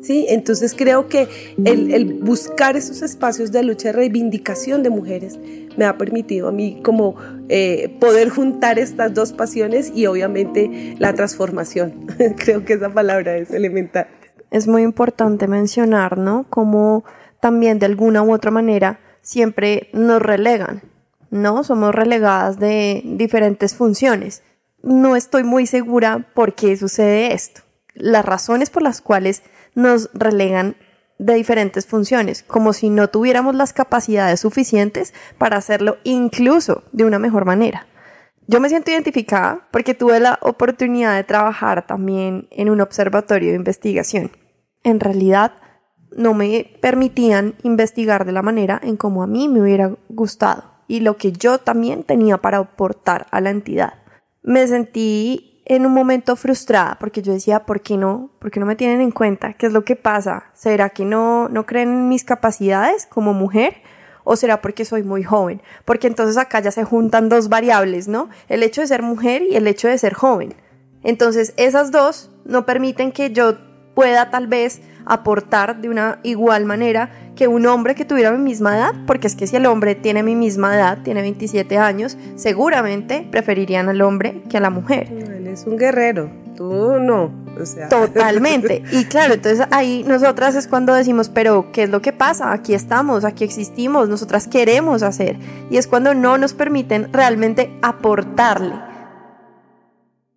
¿Sí? 0.00 0.26
Entonces 0.28 0.74
creo 0.76 1.08
que 1.08 1.28
el, 1.64 2.14
buscar 2.22 2.76
esos 2.76 3.02
espacios 3.02 3.52
de 3.52 3.62
lucha 3.62 3.90
y 3.90 3.92
reivindicación 3.92 4.82
de 4.82 4.90
mujeres 4.90 5.38
me 5.76 5.84
ha 5.84 5.96
permitido 5.96 6.48
a 6.48 6.52
mí 6.52 6.80
como 6.82 7.16
eh, 7.48 7.96
poder 8.00 8.28
juntar 8.28 8.78
estas 8.78 9.14
dos 9.14 9.32
pasiones 9.32 9.92
y 9.94 10.06
obviamente 10.06 10.96
la 10.98 11.12
transformación. 11.14 12.06
creo 12.36 12.64
que 12.64 12.74
esa 12.74 12.92
palabra 12.92 13.36
es 13.36 13.50
elemental. 13.50 14.08
Es 14.50 14.66
muy 14.66 14.82
importante 14.82 15.46
mencionar, 15.46 16.16
¿no? 16.16 16.46
Como 16.48 17.04
también 17.40 17.78
de 17.78 17.86
alguna 17.86 18.22
u 18.22 18.32
otra 18.32 18.50
manera 18.50 19.00
siempre 19.20 19.90
nos 19.92 20.22
relegan, 20.22 20.82
¿no? 21.30 21.62
Somos 21.64 21.94
relegadas 21.94 22.58
de 22.58 23.02
diferentes 23.04 23.74
funciones. 23.74 24.42
No 24.82 25.16
estoy 25.16 25.44
muy 25.44 25.66
segura 25.66 26.28
por 26.34 26.54
qué 26.54 26.76
sucede 26.76 27.34
esto. 27.34 27.62
Las 27.94 28.24
razones 28.24 28.70
por 28.70 28.82
las 28.82 29.00
cuales 29.00 29.42
nos 29.78 30.10
relegan 30.12 30.76
de 31.18 31.34
diferentes 31.34 31.86
funciones, 31.86 32.42
como 32.42 32.72
si 32.72 32.90
no 32.90 33.08
tuviéramos 33.08 33.54
las 33.54 33.72
capacidades 33.72 34.40
suficientes 34.40 35.14
para 35.38 35.56
hacerlo 35.56 35.98
incluso 36.04 36.82
de 36.92 37.04
una 37.04 37.18
mejor 37.18 37.44
manera. 37.44 37.86
Yo 38.48 38.60
me 38.60 38.68
siento 38.68 38.90
identificada 38.90 39.68
porque 39.70 39.94
tuve 39.94 40.18
la 40.20 40.38
oportunidad 40.42 41.14
de 41.14 41.24
trabajar 41.24 41.86
también 41.86 42.48
en 42.50 42.70
un 42.70 42.80
observatorio 42.80 43.50
de 43.50 43.56
investigación. 43.56 44.32
En 44.82 45.00
realidad, 45.00 45.52
no 46.16 46.34
me 46.34 46.70
permitían 46.80 47.54
investigar 47.62 48.24
de 48.24 48.32
la 48.32 48.42
manera 48.42 48.80
en 48.82 48.96
como 48.96 49.22
a 49.22 49.26
mí 49.26 49.48
me 49.48 49.60
hubiera 49.60 49.94
gustado 50.08 50.64
y 50.88 51.00
lo 51.00 51.16
que 51.18 51.32
yo 51.32 51.58
también 51.58 52.02
tenía 52.02 52.38
para 52.38 52.58
aportar 52.58 53.26
a 53.30 53.40
la 53.40 53.50
entidad. 53.50 53.94
Me 54.42 54.66
sentí 54.66 55.47
en 55.68 55.84
un 55.84 55.92
momento 55.92 56.34
frustrada 56.34 56.96
porque 56.98 57.22
yo 57.22 57.32
decía, 57.32 57.66
¿por 57.66 57.82
qué 57.82 57.96
no? 57.96 58.30
¿Por 58.38 58.50
qué 58.50 58.58
no 58.58 58.66
me 58.66 58.74
tienen 58.74 59.00
en 59.00 59.10
cuenta? 59.10 59.52
¿Qué 59.52 59.66
es 59.66 59.72
lo 59.72 59.84
que 59.84 59.96
pasa? 59.96 60.46
¿Será 60.54 60.88
que 60.90 61.04
no, 61.04 61.48
no 61.48 61.66
creen 61.66 61.90
en 61.90 62.08
mis 62.08 62.24
capacidades 62.24 63.06
como 63.06 63.34
mujer? 63.34 63.82
¿O 64.24 64.36
será 64.36 64.60
porque 64.60 64.84
soy 64.84 65.02
muy 65.02 65.22
joven? 65.22 65.62
Porque 65.84 66.06
entonces 66.06 66.36
acá 66.38 66.60
ya 66.60 66.70
se 66.70 66.84
juntan 66.84 67.28
dos 67.28 67.48
variables, 67.48 68.08
¿no? 68.08 68.28
El 68.48 68.62
hecho 68.62 68.80
de 68.80 68.86
ser 68.86 69.02
mujer 69.02 69.42
y 69.42 69.56
el 69.56 69.66
hecho 69.66 69.88
de 69.88 69.98
ser 69.98 70.14
joven. 70.14 70.54
Entonces 71.02 71.52
esas 71.56 71.90
dos 71.90 72.30
no 72.44 72.66
permiten 72.66 73.12
que 73.12 73.30
yo 73.30 73.58
pueda 73.94 74.30
tal 74.30 74.46
vez 74.46 74.80
aportar 75.08 75.80
de 75.80 75.88
una 75.88 76.18
igual 76.22 76.64
manera 76.64 77.10
que 77.34 77.48
un 77.48 77.66
hombre 77.66 77.94
que 77.94 78.04
tuviera 78.04 78.32
mi 78.32 78.42
misma 78.42 78.76
edad, 78.76 78.94
porque 79.06 79.28
es 79.28 79.36
que 79.36 79.46
si 79.46 79.56
el 79.56 79.66
hombre 79.66 79.94
tiene 79.94 80.22
mi 80.22 80.34
misma 80.34 80.74
edad, 80.74 80.98
tiene 81.04 81.22
27 81.22 81.78
años, 81.78 82.18
seguramente 82.34 83.26
preferirían 83.30 83.88
al 83.88 84.02
hombre 84.02 84.42
que 84.50 84.56
a 84.56 84.60
la 84.60 84.70
mujer. 84.70 85.08
Él 85.10 85.46
es 85.46 85.64
un 85.64 85.76
guerrero, 85.76 86.30
tú 86.56 86.98
no. 87.00 87.30
O 87.60 87.64
sea. 87.64 87.88
Totalmente. 87.88 88.82
Y 88.92 89.04
claro, 89.04 89.34
entonces 89.34 89.66
ahí 89.70 90.04
nosotras 90.06 90.56
es 90.56 90.66
cuando 90.66 90.94
decimos, 90.94 91.28
pero 91.28 91.70
¿qué 91.72 91.84
es 91.84 91.90
lo 91.90 92.02
que 92.02 92.12
pasa? 92.12 92.52
Aquí 92.52 92.74
estamos, 92.74 93.24
aquí 93.24 93.44
existimos, 93.44 94.08
nosotras 94.08 94.48
queremos 94.48 95.02
hacer. 95.02 95.38
Y 95.70 95.76
es 95.76 95.86
cuando 95.86 96.14
no 96.14 96.38
nos 96.38 96.54
permiten 96.54 97.12
realmente 97.12 97.78
aportarle. 97.82 98.74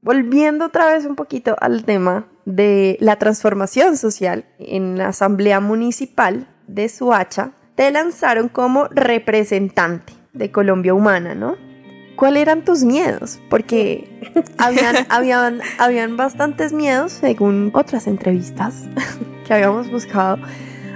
Volviendo 0.01 0.65
otra 0.65 0.85
vez 0.87 1.05
un 1.05 1.15
poquito 1.15 1.55
al 1.59 1.83
tema 1.83 2.25
de 2.45 2.97
la 2.99 3.17
transformación 3.17 3.97
social 3.97 4.45
en 4.59 4.97
la 4.97 5.09
Asamblea 5.09 5.59
Municipal 5.59 6.47
de 6.67 6.89
Suacha, 6.89 7.51
te 7.75 7.91
lanzaron 7.91 8.49
como 8.49 8.87
representante 8.87 10.13
de 10.33 10.51
Colombia 10.51 10.93
Humana, 10.93 11.35
¿no? 11.35 11.55
¿Cuáles 12.15 12.41
eran 12.43 12.63
tus 12.63 12.83
miedos? 12.83 13.39
Porque 13.49 14.19
habían, 14.57 14.95
habían, 15.09 15.61
habían 15.79 16.17
bastantes 16.17 16.73
miedos, 16.73 17.13
según 17.13 17.71
otras 17.73 18.07
entrevistas 18.07 18.83
que 19.47 19.53
habíamos 19.53 19.89
buscado, 19.89 20.37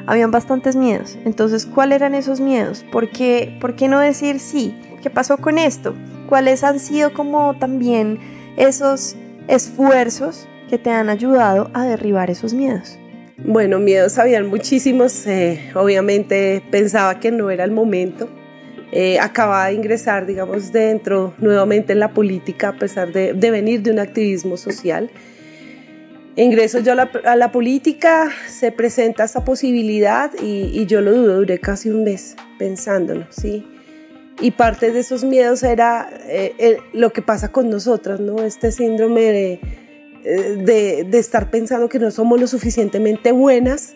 habían 0.08 0.32
bastantes 0.32 0.76
miedos. 0.76 1.18
Entonces, 1.26 1.66
¿cuáles 1.66 1.98
eran 1.98 2.16
esos 2.16 2.40
miedos? 2.40 2.86
¿Por 2.92 3.10
qué, 3.10 3.58
¿Por 3.60 3.76
qué 3.76 3.88
no 3.88 4.00
decir 4.00 4.40
sí? 4.40 4.80
¿Qué 5.02 5.10
pasó 5.10 5.38
con 5.38 5.58
esto? 5.58 5.96
¿Cuáles 6.30 6.64
han 6.64 6.80
sido 6.80 7.14
como 7.14 7.58
también 7.58 8.20
esos 8.58 9.16
esfuerzos 9.48 10.48
que 10.70 10.78
te 10.78 10.90
han 10.90 11.10
ayudado 11.10 11.70
a 11.74 11.86
derribar 11.86 12.30
esos 12.30 12.54
miedos? 12.54 12.98
Bueno, 13.38 13.80
miedos 13.80 14.18
habían 14.18 14.48
muchísimos. 14.48 15.28
Eh, 15.28 15.72
obviamente 15.76 16.64
pensaba 16.72 17.20
que 17.20 17.32
no 17.32 17.50
era 17.50 17.64
el 17.64 17.72
momento. 17.72 18.30
Eh, 18.92 19.20
acababa 19.20 19.68
de 19.68 19.74
ingresar, 19.74 20.26
digamos, 20.26 20.72
dentro 20.72 21.34
nuevamente 21.40 21.94
en 21.94 22.00
la 22.00 22.14
política, 22.14 22.70
a 22.70 22.80
pesar 22.80 23.12
de, 23.12 23.34
venir 23.34 23.82
de 23.82 23.92
un 23.92 24.00
activismo 24.00 24.56
social. 24.56 25.10
Ingreso 26.38 26.80
yo 26.80 26.94
a 26.94 27.36
la, 27.36 27.52
política, 27.52 28.30
se 28.48 28.72
presenta 28.72 29.26
esa 29.26 29.44
posibilidad 29.44 30.32
y, 30.42 30.86
yo 30.86 31.02
lo 31.02 31.14
dudo, 31.14 31.38
duré 31.38 31.60
casi 31.60 31.90
un 31.90 32.04
mes 32.04 32.36
pensándolo, 32.58 33.26
¿sí? 33.30 33.66
Y 34.42 34.52
parte 34.52 34.92
de 34.92 35.00
esos 35.00 35.24
miedos 35.24 35.64
era 35.64 36.10
eh, 36.28 36.78
lo 36.94 37.12
que 37.12 37.22
pasa 37.22 37.52
con 37.52 37.70
nosotras, 37.70 38.20
¿no? 38.20 38.44
Este 38.44 38.72
síndrome 38.72 39.22
de 39.22 39.60
de, 40.26 41.04
de, 41.04 41.20
estar 41.20 41.52
pensando 41.52 41.90
que 41.90 42.00
no 42.00 42.12
somos 42.12 42.40
lo 42.40 42.48
suficientemente 42.48 43.32
buenas 43.32 43.96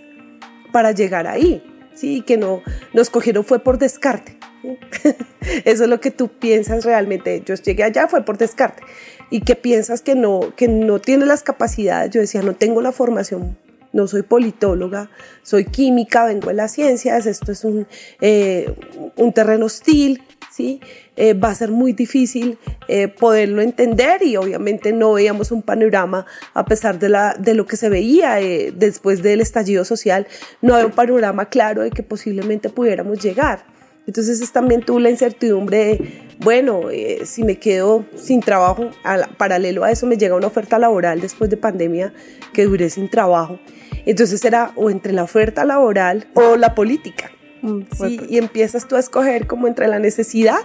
para 0.72 0.92
llegar 0.92 1.28
ahí, 1.28 1.64
¿sí? 1.94 2.22
que 2.22 2.38
no 2.38 2.62
nos 2.94 3.10
cogieron 3.10 3.44
fue 3.44 3.60
por 3.60 3.78
descarte. 3.78 4.38
Eso 5.66 5.84
es 5.84 5.90
lo 5.90 6.00
que 6.00 6.12
tú 6.12 6.28
piensas 6.28 6.86
realmente. 6.86 7.42
Yo 7.46 7.56
llegué 7.56 7.84
allá 7.84 8.08
fue 8.08 8.24
por 8.24 8.38
descarte. 8.38 8.84
Y 9.30 9.42
que 9.42 9.56
piensas 9.56 10.02
que 10.02 10.16
no, 10.16 10.54
que 10.56 10.68
no 10.68 11.00
tienes 11.00 11.28
las 11.28 11.44
capacidades. 11.44 12.12
Yo 12.12 12.22
decía, 12.22 12.42
no 12.42 12.56
tengo 12.56 12.82
la 12.82 12.92
formación 12.92 13.58
no 13.92 14.08
soy 14.08 14.22
politóloga, 14.22 15.10
soy 15.42 15.66
química, 15.66 16.26
vengo 16.26 16.50
de 16.50 16.54
las 16.54 16.72
ciencias, 16.72 17.26
esto 17.26 17.52
es 17.52 17.64
un, 17.64 17.88
eh, 18.22 18.74
un 19.16 19.34
terreno 19.34 19.66
hostil, 19.66 20.22
¿sí? 20.60 20.82
Eh, 21.16 21.34
va 21.34 21.52
a 21.52 21.56
ser 21.56 21.72
muy 21.72 21.94
difícil 21.94 22.58
eh, 22.90 23.08
poderlo 23.08 23.62
entender 23.62 24.22
y 24.24 24.36
obviamente 24.36 24.92
no 24.92 25.14
veíamos 25.14 25.54
un 25.54 25.62
panorama 25.62 26.26
a 26.54 26.66
pesar 26.66 27.00
de, 27.00 27.08
la, 27.08 27.34
de 27.40 27.54
lo 27.54 27.66
que 27.66 27.78
se 27.78 27.88
veía 27.88 28.36
después 28.74 29.24
del 29.24 29.40
estallido 29.40 29.86
social, 29.86 30.28
no 30.62 30.76
había 30.76 30.88
un 30.88 30.92
panorama 30.92 31.46
claro 31.46 31.84
de 31.84 31.92
que 31.92 32.04
posiblemente 32.04 32.70
pudiéramos 32.70 33.20
llegar. 33.24 33.64
Entonces 34.06 34.42
es 34.42 34.52
también 34.52 34.82
tuvo 34.82 35.00
la 35.00 35.10
incertidumbre 35.12 35.78
de, 35.78 36.22
bueno, 36.40 36.82
si 37.24 37.44
me 37.44 37.58
quedo 37.58 38.06
sin 38.16 38.42
trabajo, 38.42 38.90
paralelo 39.38 39.86
a 39.86 39.92
eso 39.92 40.08
me 40.08 40.18
llega 40.18 40.36
una 40.36 40.48
oferta 40.48 40.78
laboral 40.78 41.22
después 41.22 41.50
de 41.50 41.56
pandemia 41.56 42.12
que 42.52 42.66
duré 42.66 42.90
sin 42.90 43.10
trabajo 43.10 43.60
entonces 44.06 44.44
era 44.44 44.72
o 44.76 44.90
entre 44.90 45.14
la 45.14 45.24
oferta 45.24 45.66
laboral 45.66 46.28
o 46.34 46.56
la 46.56 46.74
política. 46.74 47.32
Mm, 47.62 47.82
sí, 47.98 48.20
y 48.30 48.38
empiezas 48.38 48.88
tú 48.88 48.96
a 48.96 49.00
escoger 49.00 49.48
como 49.48 49.68
entre 49.68 49.88
la 49.88 50.00
necesidad 50.00 50.60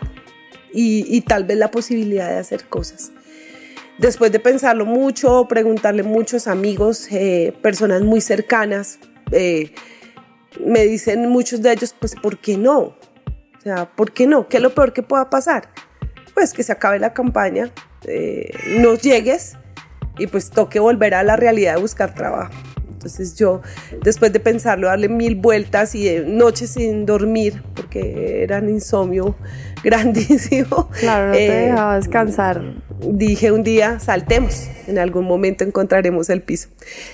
y, 0.73 1.21
tal 1.23 1.45
vez 1.45 1.57
la 1.57 1.71
posibilidad 1.71 2.29
de 2.29 2.39
hacer 2.39 2.65
cosas. 2.65 3.13
Después 3.99 4.33
de 4.33 4.41
pensarlo 4.41 4.87
mucho, 4.87 5.47
preguntarle 5.49 6.03
a 6.03 6.05
muchos 6.05 6.49
amigos, 6.49 7.07
eh, 7.13 7.55
personas 7.63 8.03
muy 8.03 8.21
cercanas, 8.21 8.99
eh, 9.31 9.73
me 10.65 10.85
dicen 10.85 11.29
muchos 11.29 11.63
de 11.63 11.73
ellos, 11.73 11.95
pues, 11.99 12.15
¿por 12.17 12.39
qué 12.39 12.57
no? 12.57 12.79
O 12.79 13.61
sea, 13.63 13.89
¿por 13.95 14.13
qué 14.13 14.27
no? 14.27 14.49
¿Qué 14.49 14.57
es 14.57 14.63
lo 14.63 14.75
peor 14.75 14.93
que 14.93 15.03
pueda 15.03 15.31
pasar? 15.31 15.71
Pues 16.35 16.53
que 16.53 16.65
se 16.65 16.73
acabe 16.73 16.99
la 16.99 17.15
campaña, 17.15 17.71
eh, 18.07 18.51
no 18.79 18.97
llegues 18.97 19.57
y 20.19 20.27
pues 20.27 20.51
toque 20.51 20.81
volver 20.81 21.15
a 21.15 21.23
la 21.23 21.37
realidad 21.37 21.77
de 21.77 21.81
buscar 21.81 22.15
trabajo. 22.15 22.53
Entonces 23.04 23.37
yo, 23.37 23.61
después 24.02 24.32
de 24.32 24.40
pensarlo, 24.40 24.87
darle 24.87 25.11
mil 25.11 25.34
vueltas 25.34 25.94
y 25.94 26.20
noches 26.26 26.70
sin 26.70 27.04
dormir, 27.04 27.62
porque 27.75 28.42
era 28.42 28.61
un 28.61 28.70
insomnio 28.70 29.37
grandísimo. 29.84 30.88
Claro, 30.99 31.26
no 31.26 31.32
te 31.32 31.46
eh, 31.46 31.66
dejaba 31.66 31.96
descansar. 31.96 32.62
Dije 33.00 33.52
un 33.52 33.62
día, 33.62 34.00
saltemos, 34.00 34.68
en 34.87 34.99
algún 34.99 35.26
momento 35.26 35.64
encontraremos 35.64 36.30
el 36.30 36.40
piso. 36.40 36.70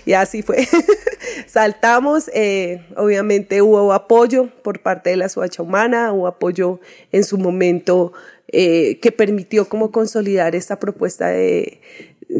Y 0.06 0.12
así 0.12 0.42
fue. 0.42 0.68
Saltamos, 1.48 2.30
eh, 2.32 2.86
obviamente 2.96 3.60
hubo 3.60 3.92
apoyo 3.92 4.48
por 4.62 4.80
parte 4.82 5.10
de 5.10 5.16
la 5.16 5.28
Suacha 5.28 5.64
Humana, 5.64 6.12
hubo 6.12 6.28
apoyo 6.28 6.78
en 7.10 7.24
su 7.24 7.36
momento 7.36 8.12
eh, 8.52 8.98
que 9.00 9.12
permitió 9.12 9.68
como 9.68 9.90
consolidar 9.90 10.54
esta 10.54 10.78
propuesta 10.78 11.28
de, 11.28 11.80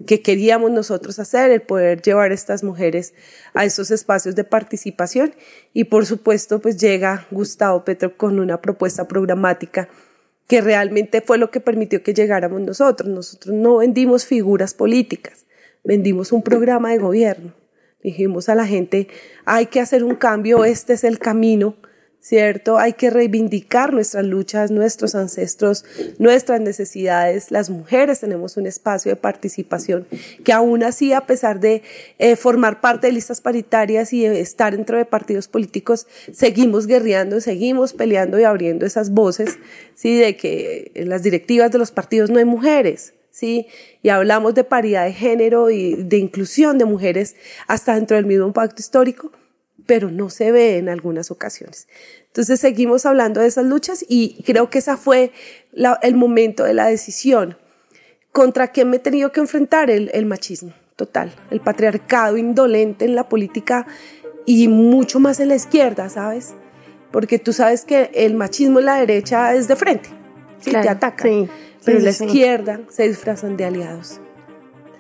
que 0.07 0.23
queríamos 0.23 0.71
nosotros 0.71 1.19
hacer, 1.19 1.51
el 1.51 1.63
poder 1.63 2.01
llevar 2.03 2.31
a 2.31 2.35
estas 2.35 2.63
mujeres 2.63 3.15
a 3.55 3.65
esos 3.65 3.91
espacios 3.91 4.37
de 4.37 4.45
participación 4.45 5.35
y 5.73 5.85
por 5.85 6.07
supuesto 6.07 6.61
pues 6.61 6.79
llega 6.79 7.27
Gustavo 7.31 7.85
Petro 7.85 8.17
con 8.17 8.39
una 8.39 8.61
propuesta 8.61 9.09
programática 9.09 9.89
que 10.47 10.61
realmente 10.61 11.21
fue 11.21 11.39
lo 11.39 11.51
que 11.51 11.61
permitió 11.61 12.03
que 12.03 12.15
llegáramos 12.15 12.61
nosotros. 12.61 13.09
Nosotros 13.09 13.55
no 13.55 13.79
vendimos 13.79 14.27
figuras 14.27 14.75
políticas, 14.75 15.47
vendimos 15.85 16.33
un 16.33 16.43
programa 16.43 16.91
de 16.91 16.99
gobierno. 16.99 17.55
Dijimos 18.03 18.49
a 18.49 18.55
la 18.55 18.67
gente, 18.67 19.09
hay 19.45 19.67
que 19.67 19.79
hacer 19.79 20.03
un 20.03 20.17
cambio, 20.17 20.65
este 20.65 20.95
es 20.95 21.05
el 21.05 21.19
camino 21.19 21.77
¿cierto? 22.21 22.79
Hay 22.79 22.93
que 22.93 23.09
reivindicar 23.09 23.95
nuestras 23.95 24.25
luchas, 24.25 24.71
nuestros 24.71 25.15
ancestros, 25.15 25.85
nuestras 26.19 26.61
necesidades. 26.61 27.51
Las 27.51 27.71
mujeres 27.71 28.21
tenemos 28.21 28.57
un 28.57 28.67
espacio 28.67 29.11
de 29.11 29.17
participación 29.17 30.07
que 30.45 30.53
aún 30.53 30.85
así, 30.85 31.13
a 31.13 31.23
pesar 31.23 31.61
de 31.61 31.83
eh, 32.19 32.37
formar 32.37 32.81
parte 32.81 33.07
de 33.07 33.15
listas 33.15 33.41
paritarias 33.41 34.13
y 34.13 34.27
estar 34.27 34.77
dentro 34.77 34.99
de 34.99 35.07
partidos 35.07 35.49
políticos, 35.49 36.07
seguimos 36.33 36.87
guerreando, 36.87 37.41
seguimos 37.41 37.95
peleando 37.95 38.39
y 38.39 38.45
abriendo 38.45 38.85
esas 38.85 39.11
voces, 39.11 39.59
¿sí? 39.95 40.19
De 40.19 40.37
que 40.37 40.93
en 40.95 41.09
las 41.09 41.23
directivas 41.23 41.71
de 41.71 41.79
los 41.79 41.91
partidos 41.91 42.31
no 42.31 42.39
hay 42.39 42.45
mujeres. 42.45 43.15
¿sí? 43.31 43.69
Y 44.03 44.09
hablamos 44.11 44.55
de 44.55 44.65
paridad 44.65 45.05
de 45.05 45.13
género 45.13 45.71
y 45.71 45.95
de 45.95 46.19
inclusión 46.19 46.79
de 46.79 46.85
mujeres 46.85 47.37
hasta 47.69 47.95
dentro 47.95 48.17
del 48.17 48.27
mismo 48.27 48.53
pacto 48.53 48.81
histórico, 48.81 49.33
pero 49.91 50.09
no 50.09 50.31
se 50.31 50.53
ve 50.53 50.79
en 50.79 50.89
algunas 50.89 51.33
ocasiones. 51.33 51.89
Entonces 52.29 52.61
seguimos 52.61 53.07
hablando 53.07 53.41
de 53.41 53.49
esas 53.49 53.67
luchas 53.67 54.05
y 54.09 54.41
creo 54.45 54.71
que 54.71 54.79
esa 54.79 54.97
fue 54.97 55.33
el 56.03 56.15
momento 56.15 56.63
de 56.63 56.75
la 56.75 56.87
decisión. 56.87 57.59
¿Contra 58.31 58.71
qué 58.71 58.85
me 58.85 58.99
he 58.99 59.01
tenido 59.01 59.33
que 59.33 59.41
enfrentar? 59.41 59.91
El, 59.91 60.09
el 60.15 60.27
machismo 60.27 60.73
total, 60.95 61.35
el 61.51 61.59
patriarcado 61.59 62.37
indolente 62.37 63.05
en 63.05 63.17
la 63.17 63.29
política 63.29 63.85
y 64.47 64.69
mucho 64.69 65.19
más 65.19 65.41
en 65.41 65.49
la 65.49 65.57
izquierda, 65.57 66.09
¿sabes? 66.09 66.55
Porque 67.11 67.41
tú 67.41 67.53
sabes 67.53 67.85
que 67.85 68.13
el 68.15 68.35
machismo 68.35 68.79
en 68.79 68.85
la 68.85 68.95
derecha 68.95 69.55
es 69.55 69.67
de 69.67 69.75
frente, 69.75 70.09
¿sí? 70.61 70.71
te 70.71 70.89
atacan, 70.89 71.51
pero 71.85 71.99
en 71.99 72.05
la 72.05 72.11
izquierda 72.11 72.81
se 72.91 73.09
disfrazan 73.09 73.57
de 73.57 73.65
aliados. 73.65 74.21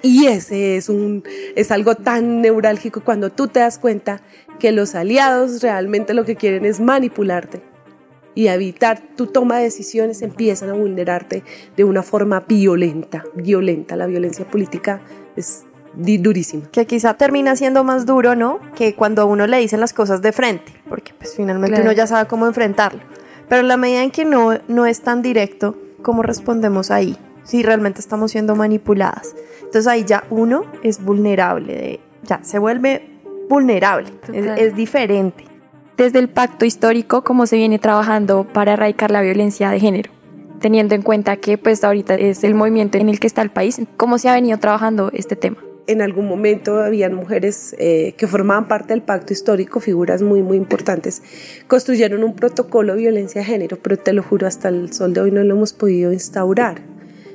Y 0.02 0.26
ese 0.26 0.76
es, 0.76 0.88
un, 0.88 1.22
es 1.54 1.70
algo 1.70 1.94
tan 1.94 2.40
neurálgico 2.40 3.02
cuando 3.02 3.30
tú 3.30 3.48
te 3.48 3.60
das 3.60 3.78
cuenta 3.78 4.22
que 4.60 4.70
los 4.70 4.94
aliados 4.94 5.60
realmente 5.62 6.14
lo 6.14 6.24
que 6.24 6.36
quieren 6.36 6.64
es 6.64 6.78
manipularte 6.78 7.60
y 8.34 8.46
evitar 8.46 9.00
tu 9.16 9.26
toma 9.26 9.56
de 9.56 9.64
decisiones, 9.64 10.22
empiezan 10.22 10.70
a 10.70 10.74
vulnerarte 10.74 11.42
de 11.76 11.84
una 11.84 12.02
forma 12.02 12.40
violenta, 12.40 13.24
violenta. 13.34 13.96
La 13.96 14.06
violencia 14.06 14.46
política 14.46 15.00
es 15.34 15.64
durísima. 15.94 16.68
Que 16.70 16.86
quizá 16.86 17.14
termina 17.14 17.56
siendo 17.56 17.82
más 17.82 18.06
duro, 18.06 18.36
¿no? 18.36 18.60
Que 18.76 18.94
cuando 18.94 19.22
a 19.22 19.24
uno 19.24 19.46
le 19.46 19.58
dicen 19.58 19.80
las 19.80 19.92
cosas 19.92 20.22
de 20.22 20.32
frente, 20.32 20.72
porque 20.88 21.12
pues 21.14 21.34
finalmente 21.34 21.80
uno 21.80 21.92
ya 21.92 22.06
sabe 22.06 22.28
cómo 22.28 22.46
enfrentarlo. 22.46 23.00
Pero 23.48 23.62
la 23.62 23.76
medida 23.76 24.02
en 24.04 24.12
que 24.12 24.24
no, 24.24 24.58
no 24.68 24.86
es 24.86 25.00
tan 25.00 25.22
directo, 25.22 25.76
¿cómo 26.02 26.22
respondemos 26.22 26.92
ahí? 26.92 27.16
Si 27.42 27.64
realmente 27.64 28.00
estamos 28.00 28.30
siendo 28.30 28.54
manipuladas. 28.54 29.34
Entonces 29.58 29.88
ahí 29.88 30.04
ya 30.04 30.24
uno 30.30 30.62
es 30.84 31.02
vulnerable, 31.04 31.74
de, 31.74 32.00
ya 32.22 32.44
se 32.44 32.60
vuelve 32.60 33.19
vulnerable, 33.50 34.08
es, 34.32 34.76
diferente. 34.76 35.44
Desde 35.96 36.20
el 36.20 36.28
pacto 36.28 36.64
histórico, 36.64 37.24
¿cómo 37.24 37.46
se 37.46 37.56
viene 37.56 37.80
trabajando 37.80 38.44
para 38.44 38.74
erradicar 38.74 39.10
la 39.10 39.20
violencia 39.20 39.70
de 39.70 39.80
género? 39.80 40.10
Teniendo 40.60 40.94
en 40.94 41.02
cuenta 41.02 41.36
que 41.36 41.58
pues 41.58 41.82
ahorita 41.82 42.14
es 42.14 42.44
el 42.44 42.54
movimiento 42.54 42.96
en 42.96 43.08
el 43.08 43.18
que 43.18 43.26
está 43.26 43.42
el 43.42 43.50
país, 43.50 43.80
¿cómo 43.96 44.18
se 44.18 44.28
ha 44.28 44.34
venido 44.34 44.58
trabajando 44.58 45.10
este 45.12 45.36
tema? 45.36 45.58
en 45.86 46.02
algún 46.02 46.28
momento 46.28 46.80
habían 46.80 47.14
mujeres 47.14 47.74
eh, 47.76 48.14
que 48.16 48.28
formaban 48.28 48.68
parte 48.68 48.92
del 48.92 49.02
pacto 49.02 49.32
histórico, 49.32 49.80
figuras 49.80 50.22
muy, 50.22 50.40
muy 50.40 50.56
importantes, 50.56 51.20
construyeron 51.66 52.22
un 52.22 52.36
protocolo 52.36 52.92
de 52.92 53.00
violencia 53.00 53.40
de 53.40 53.46
género, 53.46 53.76
pero 53.82 53.96
te 53.96 54.12
lo 54.12 54.22
juro, 54.22 54.46
hasta 54.46 54.68
el 54.68 54.92
sol 54.92 55.14
de 55.14 55.22
hoy 55.22 55.32
no 55.32 55.42
lo 55.42 55.56
hemos 55.56 55.72
podido 55.72 56.12
instaurar. 56.12 56.82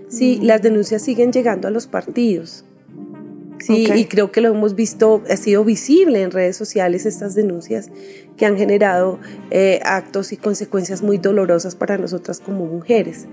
Sí, 0.08 0.40
mm. 0.42 0.46
las 0.46 0.62
denuncias 0.62 1.02
siguen 1.02 1.34
llegando 1.34 1.68
a 1.68 1.72
los 1.72 1.88
partidos. 1.88 2.64
Sí, 3.60 3.88
y 3.94 4.06
creo 4.06 4.32
que 4.32 4.42
lo 4.42 4.50
hemos 4.50 4.76
visto, 4.76 5.24
ha 5.30 5.38
sido 5.38 5.64
visible 5.64 6.22
en 6.22 6.32
redes 6.32 6.58
sociales 6.58 7.06
estas 7.06 7.36
denuncias 7.36 7.90
que 8.38 8.46
han 8.46 8.58
generado 8.58 9.20
eh, 9.50 9.80
actos 9.84 10.34
y 10.34 10.38
consecuencias 10.38 11.02
muy 11.02 11.18
dolorosas 11.18 11.76
para 11.76 11.98
nosotras 11.98 12.40
como 12.40 12.66
mujeres. 12.66 13.28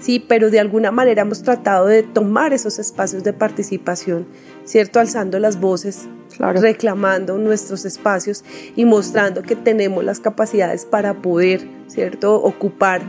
Sí, 0.00 0.24
pero 0.26 0.50
de 0.50 0.60
alguna 0.60 0.90
manera 0.90 1.22
hemos 1.22 1.42
tratado 1.42 1.86
de 1.86 2.02
tomar 2.02 2.52
esos 2.52 2.78
espacios 2.78 3.22
de 3.22 3.32
participación, 3.32 4.26
¿cierto? 4.64 4.98
Alzando 4.98 5.38
las 5.38 5.60
voces, 5.60 6.08
reclamando 6.38 7.38
nuestros 7.38 7.84
espacios 7.84 8.44
y 8.76 8.84
mostrando 8.84 9.42
que 9.42 9.56
tenemos 9.56 10.02
las 10.02 10.20
capacidades 10.20 10.84
para 10.84 11.20
poder, 11.22 11.68
¿cierto? 11.86 12.42
Ocupar 12.42 13.02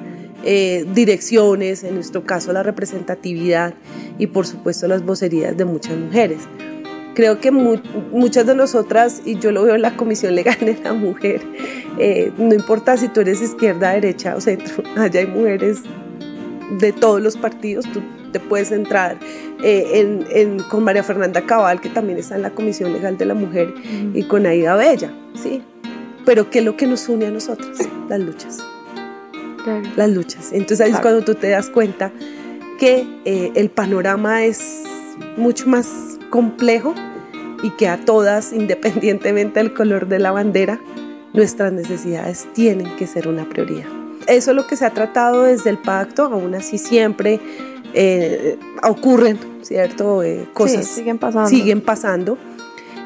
eh, 0.43 0.86
direcciones, 0.93 1.83
en 1.83 1.95
nuestro 1.95 2.24
caso 2.24 2.51
la 2.53 2.63
representatividad 2.63 3.74
y 4.17 4.27
por 4.27 4.48
supuesto 4.48 4.88
las 4.88 5.05
vocerías 5.05 5.55
de 5.55 5.65
muchas 5.65 5.98
mujeres. 5.98 6.39
Creo 7.13 7.39
que 7.39 7.51
muchas 7.51 8.45
de 8.45 8.55
nosotras, 8.55 9.21
y 9.25 9.38
yo 9.38 9.51
lo 9.51 9.63
veo 9.63 9.75
en 9.75 9.81
la 9.81 9.98
Comisión 9.98 10.33
Legal 10.33 10.57
de 10.62 10.77
la 10.81 10.93
Mujer, 10.93 11.41
eh, 12.00 12.31
no 12.38 12.55
importa 12.55 12.95
si 12.95 13.10
tú 13.10 13.19
eres 13.19 13.41
izquierda, 13.41 13.91
derecha 13.91 14.36
o 14.36 14.41
centro, 14.41 14.83
allá 14.95 15.19
hay 15.19 15.27
mujeres 15.27 15.81
de 16.79 16.93
todos 16.93 17.21
los 17.21 17.36
partidos, 17.36 17.86
tú 17.91 18.01
te 18.31 18.39
puedes 18.39 18.71
entrar 18.71 19.17
eh, 19.62 20.24
en, 20.31 20.60
con 20.63 20.83
María 20.83 21.03
Fernanda 21.03 21.45
Cabal, 21.45 21.81
que 21.81 21.89
también 21.89 22.17
está 22.17 22.36
en 22.36 22.43
la 22.43 22.51
Comisión 22.51 22.93
Legal 22.93 23.17
de 23.17 23.25
la 23.25 23.33
Mujer, 23.33 23.74
y 24.13 24.24
con 24.24 24.45
Aida 24.45 24.75
Bella, 24.75 25.12
¿sí? 25.36 25.62
Pero 26.25 26.50
¿qué 26.50 26.60
es 26.60 26.65
lo 26.65 26.77
que 26.77 26.88
nos 26.88 27.10
une 27.10 27.25
a 27.25 27.31
nosotras? 27.31 27.77
Las 28.07 28.19
luchas. 28.19 28.60
Las 29.95 30.09
luchas. 30.09 30.51
Entonces 30.51 30.81
ahí 30.81 30.91
es 30.91 30.99
cuando 30.99 31.23
tú 31.23 31.35
te 31.35 31.49
das 31.49 31.69
cuenta 31.69 32.11
que 32.79 33.05
eh, 33.25 33.51
el 33.55 33.69
panorama 33.69 34.43
es 34.43 34.83
mucho 35.37 35.67
más 35.67 35.87
complejo 36.29 36.95
y 37.63 37.69
que 37.71 37.87
a 37.87 38.03
todas, 38.03 38.53
independientemente 38.53 39.59
del 39.59 39.73
color 39.73 40.07
de 40.07 40.19
la 40.19 40.31
bandera, 40.31 40.79
nuestras 41.33 41.71
necesidades 41.71 42.47
tienen 42.53 42.95
que 42.95 43.07
ser 43.07 43.27
una 43.27 43.47
prioridad. 43.47 43.87
Eso 44.27 44.51
es 44.51 44.57
lo 44.57 44.67
que 44.67 44.75
se 44.75 44.85
ha 44.85 44.91
tratado 44.91 45.43
desde 45.43 45.69
el 45.69 45.77
pacto, 45.77 46.25
aún 46.25 46.53
así 46.55 46.77
siempre 46.77 47.39
eh, 47.93 48.57
ocurren, 48.83 49.39
¿cierto? 49.61 50.23
Eh, 50.23 50.47
cosas 50.53 50.85
siguen 50.85 51.17
pasando. 51.17 51.49
Siguen 51.49 51.81
pasando. 51.81 52.37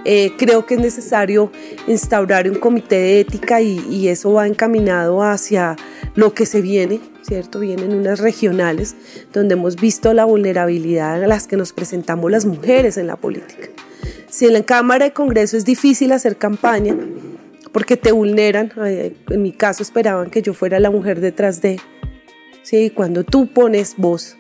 Eh, 0.05 0.33
creo 0.37 0.65
que 0.65 0.75
es 0.75 0.79
necesario 0.79 1.51
instaurar 1.87 2.49
un 2.49 2.55
comité 2.55 2.95
de 2.95 3.19
ética 3.21 3.61
y, 3.61 3.79
y, 3.89 4.07
eso 4.07 4.33
va 4.33 4.47
encaminado 4.47 5.23
hacia 5.23 5.75
lo 6.13 6.33
que 6.33 6.45
se 6.45 6.61
viene, 6.61 7.01
¿cierto? 7.23 7.59
Vienen 7.59 7.93
unas 7.93 8.19
regionales 8.19 8.95
donde 9.33 9.55
hemos 9.55 9.75
visto 9.75 10.13
la 10.13 10.25
vulnerabilidad 10.25 11.23
a 11.23 11.27
las 11.27 11.47
que 11.47 11.57
nos 11.57 11.73
presentamos 11.73 12.29
las 12.29 12.45
mujeres 12.45 12.97
en 12.97 13.07
la 13.07 13.15
política. 13.15 13.69
Si 14.29 14.45
en 14.45 14.53
la 14.53 14.61
Cámara 14.61 15.05
de 15.05 15.11
Congreso 15.11 15.57
es 15.57 15.65
difícil 15.65 16.11
hacer 16.11 16.37
campaña, 16.37 16.95
porque 17.75 17.97
te 17.97 18.13
vulneran. 18.13 18.71
En 19.29 19.41
mi 19.41 19.51
caso 19.51 19.83
esperaban 19.83 20.29
que 20.29 20.41
yo 20.41 20.53
fuera 20.53 20.79
la 20.79 20.89
mujer 20.89 21.19
detrás 21.19 21.61
de. 21.61 21.77
Sí, 22.63 22.89
cuando 22.89 23.25
tú 23.25 23.47
pones 23.47 23.95
voz, 23.97 24.37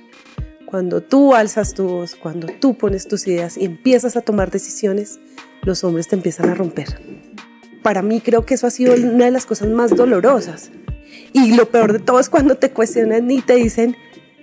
cuando 0.65 1.01
tú 1.01 1.35
alzas 1.35 1.73
tu 1.73 1.85
voz, 1.85 2.15
cuando 2.15 2.47
tú 2.47 2.77
pones 2.77 3.09
tus 3.09 3.27
ideas 3.27 3.57
y 3.57 3.65
empiezas 3.65 4.15
a 4.15 4.21
tomar 4.21 4.51
decisiones, 4.51 5.19
los 5.65 5.83
hombres 5.83 6.07
te 6.07 6.15
empiezan 6.15 6.49
a 6.49 6.53
romper. 6.53 6.99
Para 7.83 8.01
mí 8.01 8.21
creo 8.21 8.45
que 8.45 8.55
eso 8.55 8.67
ha 8.67 8.71
sido 8.71 8.95
una 8.95 9.25
de 9.25 9.31
las 9.31 9.45
cosas 9.45 9.67
más 9.69 9.95
dolorosas. 9.95 10.71
Y 11.33 11.55
lo 11.55 11.69
peor 11.69 11.93
de 11.93 11.99
todo 11.99 12.19
es 12.19 12.29
cuando 12.29 12.55
te 12.55 12.71
cuestionan 12.71 13.29
y 13.29 13.41
te 13.41 13.55
dicen, 13.55 13.95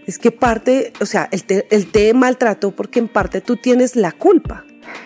es 0.07 0.19
que 0.19 0.31
parte, 0.31 0.93
o 1.01 1.07
sea, 1.07 1.29
él 1.33 1.45
te, 1.45 1.67
él 1.71 1.91
te 1.91 2.13
maltrató 2.15 2.71
porque 2.73 2.99
en 2.99 3.09
parte 3.09 3.41
tú 3.41 3.57
tienes 3.57 3.97
la 3.97 4.13
culpa. 4.13 4.65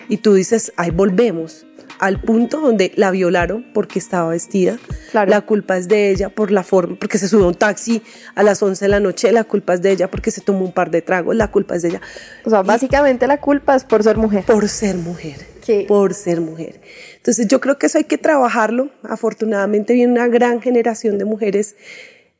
Y 0.09 0.17
tú 0.17 0.33
dices, 0.33 0.73
ahí 0.75 0.91
volvemos 0.91 1.65
al 1.99 2.21
punto 2.21 2.61
donde 2.61 2.91
la 2.95 3.11
violaron 3.11 3.65
porque 3.73 3.99
estaba 3.99 4.29
vestida. 4.29 4.77
La 5.13 5.41
culpa 5.41 5.77
es 5.77 5.87
de 5.87 6.11
ella 6.11 6.29
por 6.29 6.51
la 6.51 6.63
forma, 6.63 6.95
porque 6.99 7.17
se 7.17 7.27
subió 7.27 7.45
a 7.45 7.49
un 7.49 7.55
taxi 7.55 8.01
a 8.35 8.43
las 8.43 8.61
11 8.61 8.85
de 8.85 8.89
la 8.89 8.99
noche, 8.99 9.31
la 9.31 9.43
culpa 9.43 9.73
es 9.73 9.81
de 9.81 9.91
ella 9.91 10.11
porque 10.11 10.31
se 10.31 10.41
tomó 10.41 10.65
un 10.65 10.73
par 10.73 10.91
de 10.91 11.01
tragos, 11.01 11.35
la 11.35 11.49
culpa 11.49 11.75
es 11.75 11.81
de 11.81 11.89
ella. 11.89 12.01
O 12.45 12.49
sea, 12.49 12.61
básicamente 12.61 13.27
la 13.27 13.39
culpa 13.39 13.75
es 13.75 13.83
por 13.83 14.03
ser 14.03 14.17
mujer. 14.17 14.43
Por 14.45 14.67
ser 14.67 14.95
mujer. 14.95 15.56
Por 15.87 16.13
ser 16.13 16.41
mujer. 16.41 16.81
Entonces 17.17 17.47
yo 17.47 17.59
creo 17.59 17.77
que 17.77 17.87
eso 17.87 17.97
hay 17.97 18.05
que 18.05 18.17
trabajarlo. 18.17 18.89
Afortunadamente 19.03 19.93
viene 19.93 20.11
una 20.11 20.27
gran 20.27 20.61
generación 20.61 21.17
de 21.17 21.25
mujeres 21.25 21.75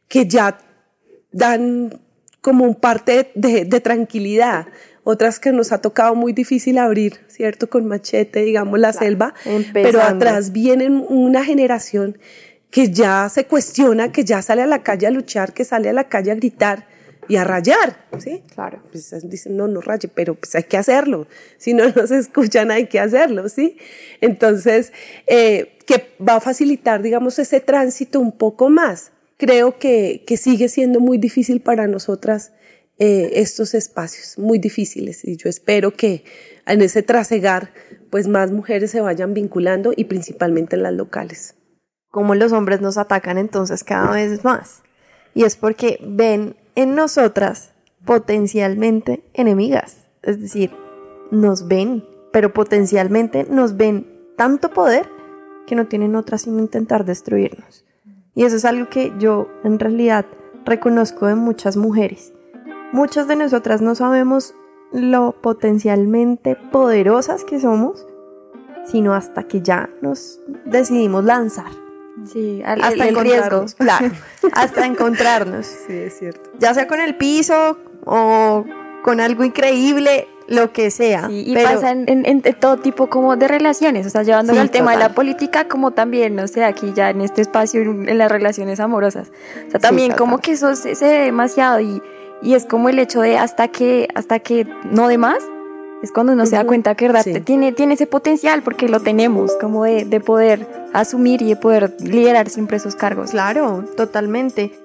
que 0.07 0.27
ya 0.27 0.59
dan 1.31 2.01
como 2.41 2.63
un 2.65 2.75
parte 2.75 3.31
de, 3.35 3.65
de 3.65 3.81
tranquilidad 3.81 4.67
otras 5.09 5.39
que 5.39 5.53
nos 5.53 5.71
ha 5.71 5.77
tocado 5.77 6.15
muy 6.15 6.33
difícil 6.33 6.77
abrir, 6.77 7.21
¿cierto? 7.29 7.69
Con 7.69 7.85
machete, 7.85 8.41
digamos, 8.41 8.77
la 8.77 8.91
selva, 8.91 9.33
pero 9.71 10.01
atrás 10.01 10.51
viene 10.51 10.89
una 10.89 11.45
generación 11.45 12.17
que 12.69 12.91
ya 12.91 13.29
se 13.29 13.45
cuestiona, 13.45 14.11
que 14.11 14.25
ya 14.25 14.41
sale 14.41 14.63
a 14.63 14.67
la 14.67 14.83
calle 14.83 15.07
a 15.07 15.11
luchar, 15.11 15.53
que 15.53 15.63
sale 15.63 15.87
a 15.87 15.93
la 15.93 16.09
calle 16.09 16.31
a 16.31 16.35
gritar 16.35 16.87
y 17.27 17.35
a 17.35 17.43
rayar, 17.43 18.05
¿sí? 18.19 18.43
Claro. 18.53 18.81
Pues 18.91 19.13
dicen, 19.29 19.57
no, 19.57 19.67
no 19.67 19.81
raye, 19.81 20.07
pero 20.07 20.35
pues 20.35 20.55
hay 20.55 20.63
que 20.63 20.77
hacerlo. 20.77 21.27
Si 21.57 21.73
no 21.73 21.89
nos 21.95 22.11
escuchan, 22.11 22.71
hay 22.71 22.87
que 22.87 22.99
hacerlo, 22.99 23.49
¿sí? 23.49 23.77
Entonces, 24.21 24.93
eh, 25.27 25.77
que 25.85 26.15
va 26.21 26.35
a 26.35 26.41
facilitar, 26.41 27.01
digamos, 27.01 27.39
ese 27.39 27.59
tránsito 27.59 28.19
un 28.19 28.37
poco 28.37 28.69
más. 28.69 29.11
Creo 29.37 29.77
que, 29.77 30.23
que 30.25 30.37
sigue 30.37 30.67
siendo 30.67 30.99
muy 30.99 31.17
difícil 31.17 31.61
para 31.61 31.87
nosotras 31.87 32.51
eh, 32.99 33.41
estos 33.41 33.75
espacios 33.75 34.39
muy 34.39 34.57
difíciles 34.57 35.23
y 35.23 35.37
yo 35.37 35.49
espero 35.49 35.93
que 35.93 36.23
en 36.65 36.81
ese 36.81 37.03
trasegar 37.03 37.71
pues 38.09 38.27
más 38.27 38.51
mujeres 38.51 38.89
se 38.89 39.01
vayan 39.01 39.35
vinculando 39.35 39.93
y 39.95 40.05
principalmente 40.05 40.77
en 40.77 40.81
las 40.81 40.93
locales. 40.93 41.53
Como 42.09 42.33
los 42.33 42.53
hombres 42.53 42.81
nos 42.81 42.97
atacan 42.97 43.37
entonces 43.37 43.83
cada 43.83 44.13
vez 44.13 44.43
más 44.43 44.81
y 45.35 45.43
es 45.43 45.57
porque 45.57 45.99
ven 46.01 46.55
en 46.77 46.95
nosotras 46.95 47.73
potencialmente 48.05 49.23
enemigas, 49.33 50.07
es 50.21 50.39
decir, 50.39 50.71
nos 51.29 51.67
ven, 51.67 52.05
pero 52.31 52.53
potencialmente 52.53 53.45
nos 53.49 53.75
ven 53.75 54.07
tanto 54.37 54.71
poder 54.71 55.09
que 55.65 55.75
no 55.75 55.87
tienen 55.87 56.15
otra 56.15 56.37
sino 56.37 56.59
intentar 56.59 57.03
destruirnos. 57.03 57.83
Y 58.33 58.45
eso 58.45 58.55
es 58.55 58.63
algo 58.63 58.89
que 58.89 59.11
yo 59.19 59.49
en 59.65 59.77
realidad 59.79 60.25
reconozco 60.63 61.27
en 61.27 61.39
muchas 61.39 61.75
mujeres 61.75 62.31
Muchas 62.93 63.27
de 63.27 63.35
nosotras 63.35 63.81
no 63.81 63.95
sabemos 63.95 64.55
lo 64.93 65.33
potencialmente 65.41 66.55
poderosas 66.55 67.43
que 67.43 67.59
somos, 67.59 68.07
sino 68.85 69.13
hasta 69.13 69.43
que 69.43 69.61
ya 69.61 69.89
nos 70.01 70.39
decidimos 70.63 71.25
lanzar. 71.25 71.69
Sí, 72.25 72.61
hasta 72.65 72.87
el, 72.89 73.01
encontrarnos, 73.01 73.75
claro, 73.75 74.11
hasta 74.53 74.85
encontrarnos. 74.85 75.65
Sí, 75.65 75.93
es 75.93 76.17
cierto. 76.17 76.49
Ya 76.59 76.73
sea 76.73 76.87
con 76.87 76.99
el 76.99 77.15
piso 77.15 77.77
o 78.05 78.65
con 79.03 79.19
algo 79.19 79.43
increíble, 79.43 80.27
lo 80.47 80.71
que 80.71 80.91
sea. 80.91 81.27
y 81.29 81.53
pasa 81.55 81.91
en, 81.91 82.41
todo 82.59 82.77
tipo 82.77 83.07
como 83.07 83.35
de 83.35 83.47
relaciones, 83.47 84.07
o 84.07 84.09
sea, 84.09 84.23
llevándolo 84.23 84.61
al 84.61 84.71
tema 84.71 84.91
de 84.91 84.97
la 84.97 85.13
política 85.13 85.67
como 85.67 85.91
también, 85.91 86.35
no 86.35 86.47
sé, 86.47 86.63
aquí 86.63 86.93
ya 86.95 87.09
en 87.09 87.21
este 87.21 87.41
espacio, 87.41 87.81
en, 87.81 88.17
las 88.17 88.31
relaciones 88.31 88.79
amorosas. 88.79 89.31
O 89.67 89.71
sea, 89.71 89.79
también 89.79 90.13
como 90.13 90.39
que 90.39 90.53
eso 90.53 90.75
se, 90.75 90.95
se 90.95 91.05
ve 91.05 91.19
demasiado 91.25 91.79
y 91.79 92.01
y 92.41 92.53
es 92.53 92.65
como 92.65 92.89
el 92.89 92.99
hecho 92.99 93.21
de 93.21 93.37
hasta 93.37 93.67
que, 93.67 94.07
hasta 94.13 94.39
que 94.39 94.67
no 94.91 95.07
de 95.07 95.17
más, 95.17 95.39
Es 96.01 96.11
cuando 96.11 96.33
uno 96.33 96.45
se 96.45 96.55
da 96.55 96.65
cuenta 96.65 96.95
que 96.95 97.07
verdad 97.07 97.25
tiene, 97.43 97.71
tiene 97.71 97.95
ese 97.95 98.05
potencial, 98.05 98.61
porque 98.61 98.87
lo 98.87 98.99
tenemos, 98.99 99.53
como 99.59 99.83
de, 99.83 100.05
de 100.05 100.19
poder 100.19 100.67
asumir 100.93 101.41
y 101.41 101.49
de 101.49 101.55
poder 101.55 101.95
liderar 101.99 102.49
siempre 102.49 102.77
esos 102.77 102.95
cargos. 102.95 103.31
Claro, 103.31 103.83
totalmente. 103.95 104.77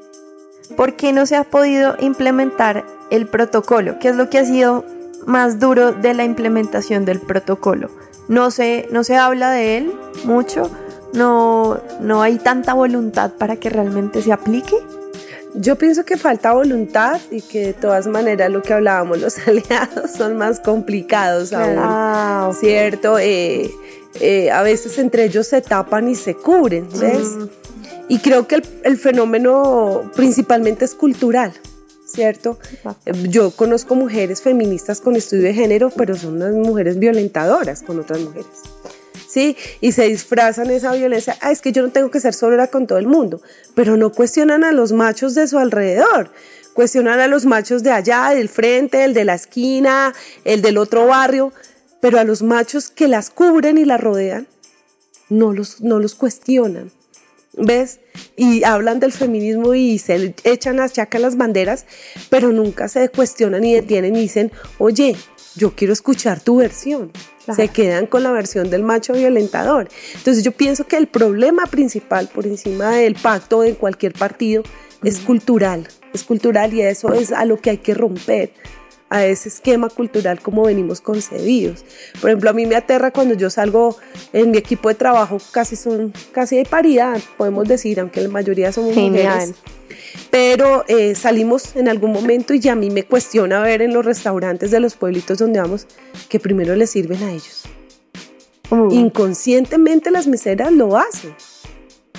¿Por 0.77 0.94
qué 0.94 1.12
no 1.12 1.27
se 1.27 1.37
ha 1.37 1.44
podido 1.44 1.96
implementar 2.01 2.85
el 3.11 3.27
protocolo? 3.27 3.98
¿Qué 3.98 4.09
es 4.09 4.16
lo 4.16 4.31
que 4.31 4.38
ha 4.38 4.44
sido 4.44 4.85
más 5.27 5.61
duro 5.61 5.92
de 5.92 6.14
la 6.14 6.25
implementación 6.25 7.05
del 7.05 7.20
protocolo? 7.20 7.90
No 8.29 8.51
se, 8.51 8.88
no 8.90 9.05
se 9.05 9.16
habla 9.16 9.51
de 9.51 9.77
él 9.77 9.92
mucho, 10.25 10.70
no, 11.12 11.81
no 12.01 12.22
hay 12.22 12.38
tanta 12.38 12.72
voluntad 12.72 13.33
para 13.33 13.57
que 13.57 13.68
realmente 13.68 14.22
se 14.22 14.33
aplique. 14.33 14.77
Yo 15.55 15.77
pienso 15.77 16.05
que 16.05 16.17
falta 16.17 16.53
voluntad 16.53 17.21
y 17.31 17.43
que 17.43 17.67
de 17.67 17.73
todas 17.75 18.07
maneras 18.07 18.51
lo 18.51 18.62
que 18.62 18.73
hablábamos, 18.73 19.21
los 19.21 19.37
aliados 19.47 20.11
son 20.17 20.37
más 20.37 20.61
complicados 20.61 21.53
aún, 21.53 22.55
¿cierto? 22.55 23.19
Eh, 23.19 23.71
eh, 24.21 24.51
a 24.51 24.62
veces 24.62 24.99
entre 24.99 25.25
ellos 25.25 25.47
se 25.47 25.61
tapan 25.61 26.09
y 26.09 26.15
se 26.15 26.35
cubren, 26.35 26.88
¿ves? 26.99 27.29
Y 28.09 28.19
creo 28.19 28.47
que 28.47 28.62
el, 28.83 28.99
fenómeno 28.99 30.11
principalmente 30.15 30.85
es 30.85 30.95
cultural. 30.95 31.53
¿cierto? 32.05 32.59
Yo 33.31 33.53
conozco 33.53 33.95
mujeres 33.95 34.43
feministas 34.43 35.01
con 35.01 35.17
estudio 35.17 35.45
de 35.45 35.55
género, 35.55 35.91
pero 35.97 36.15
son 36.15 36.35
unas 36.35 36.53
mujeres 36.53 36.99
violentadoras 36.99 37.83
con 37.83 38.01
otras 38.01 38.21
mujeres. 38.21 38.49
¿Sí? 39.33 39.57
Y 39.81 39.92
se 39.92 40.09
disfrazan 40.09 40.68
esa 40.68 40.92
violencia. 40.92 41.38
Ah, 41.40 41.53
es 41.53 41.62
que 41.62 41.73
yo 41.73 41.83
no 41.83 41.88
tengo 41.88 42.11
que 42.11 42.21
ser 42.21 42.35
sola 42.35 42.66
con 42.66 42.87
todo 42.87 42.99
el 42.99 43.07
mundo, 43.07 43.40
pero 43.75 43.97
no 43.97 44.12
cuestionan 44.12 44.62
a 44.62 44.73
los 44.73 44.92
machos 44.92 45.35
de 45.35 45.47
su 45.47 45.59
alrededor. 45.59 46.31
Cuestionan 46.75 47.18
a 47.18 47.29
los 47.29 47.47
machos 47.47 47.83
de 47.83 47.92
allá, 47.92 48.29
del 48.35 48.51
frente, 48.51 49.05
el 49.05 49.14
de 49.14 49.25
la 49.25 49.33
esquina, 49.33 50.12
el 50.45 50.61
del 50.61 50.77
otro 50.77 51.07
barrio, 51.07 51.51
pero 52.03 52.18
a 52.18 52.25
los 52.25 52.42
machos 52.42 52.90
que 52.90 53.09
las 53.09 53.31
cubren 53.31 53.79
y 53.79 53.87
las 53.87 54.03
rodean, 54.03 54.49
no 55.31 55.55
los, 55.55 55.81
no 55.81 55.99
los 55.99 56.14
cuestionan. 56.14 56.92
¿Ves? 57.55 58.01
Y 58.37 58.64
hablan 58.64 59.01
del 59.01 59.12
feminismo 59.12 59.75
y 59.75 59.99
se 59.99 60.35
echan, 60.45 60.79
achacan 60.79 61.23
las 61.23 61.38
banderas, 61.38 61.87
pero 62.29 62.53
nunca 62.53 62.87
se 62.88 63.09
cuestionan 63.09 63.64
y 63.64 63.73
detienen 63.73 64.14
y 64.14 64.21
dicen, 64.21 64.53
oye, 64.77 65.16
yo 65.55 65.75
quiero 65.75 65.93
escuchar 65.93 66.41
tu 66.41 66.57
versión. 66.57 67.11
Se 67.55 67.69
quedan 67.69 68.07
con 68.07 68.23
la 68.23 68.31
versión 68.31 68.71
del 68.71 68.85
macho 68.85 69.15
violentador. 69.15 69.88
Entonces 70.15 70.45
yo 70.45 70.53
pienso 70.53 70.87
que 70.87 70.97
el 70.97 71.09
problema 71.09 71.67
principal 71.67 72.29
por 72.33 72.47
encima 72.47 72.91
del 72.91 73.15
pacto 73.17 73.62
de 73.62 73.75
cualquier 73.75 74.12
partido 74.12 74.62
es 75.03 75.19
cultural, 75.19 75.88
es 76.15 76.23
cultural 76.23 76.73
y 76.73 76.83
eso 76.83 77.12
es 77.12 77.33
a 77.33 77.45
lo 77.45 77.61
que 77.61 77.71
hay 77.71 77.79
que 77.79 77.95
romper 77.95 78.53
a 79.12 79.27
ese 79.27 79.51
esquema 79.51 79.90
cultural 79.90 80.40
como 80.40 80.62
venimos 80.62 81.03
concebidos. 81.03 81.85
Por 82.18 82.31
ejemplo, 82.31 82.48
a 82.48 82.55
mí 82.55 82.64
me 82.64 82.77
aterra 82.77 83.11
cuando 83.11 83.35
yo 83.35 83.51
salgo 83.51 83.98
en 84.33 84.51
mi 84.51 84.57
equipo 84.57 84.88
de 84.88 84.94
trabajo, 84.94 85.37
casi 85.51 85.77
son, 85.77 86.14
casi 86.33 86.57
hay 86.57 86.64
paridad, 86.64 87.20
podemos 87.37 87.68
decir, 87.68 88.01
aunque 88.01 88.22
la 88.22 88.31
mayoría 88.31 88.72
somos 88.72 88.96
mujeres. 88.96 89.53
Pero 90.31 90.87
eh, 90.88 91.14
salimos 91.14 91.77
en 91.77 91.90
algún 91.90 92.11
momento 92.11 92.55
y 92.55 92.61
ya 92.61 92.72
a 92.72 92.75
mí 92.75 92.88
me 92.88 93.05
cuestiona 93.05 93.61
ver 93.61 93.83
en 93.83 93.92
los 93.92 94.03
restaurantes 94.03 94.70
de 94.70 94.81
los 94.81 94.94
pueblitos 94.94 95.37
donde 95.37 95.61
vamos 95.61 95.87
que 96.31 96.40
primero 96.40 96.75
les 96.75 96.88
sirven 96.88 97.22
a 97.22 97.33
ellos. 97.33 97.64
Inconscientemente 98.90 100.11
las 100.11 100.27
meseras 100.27 100.72
lo 100.72 100.96
hacen. 100.96 101.35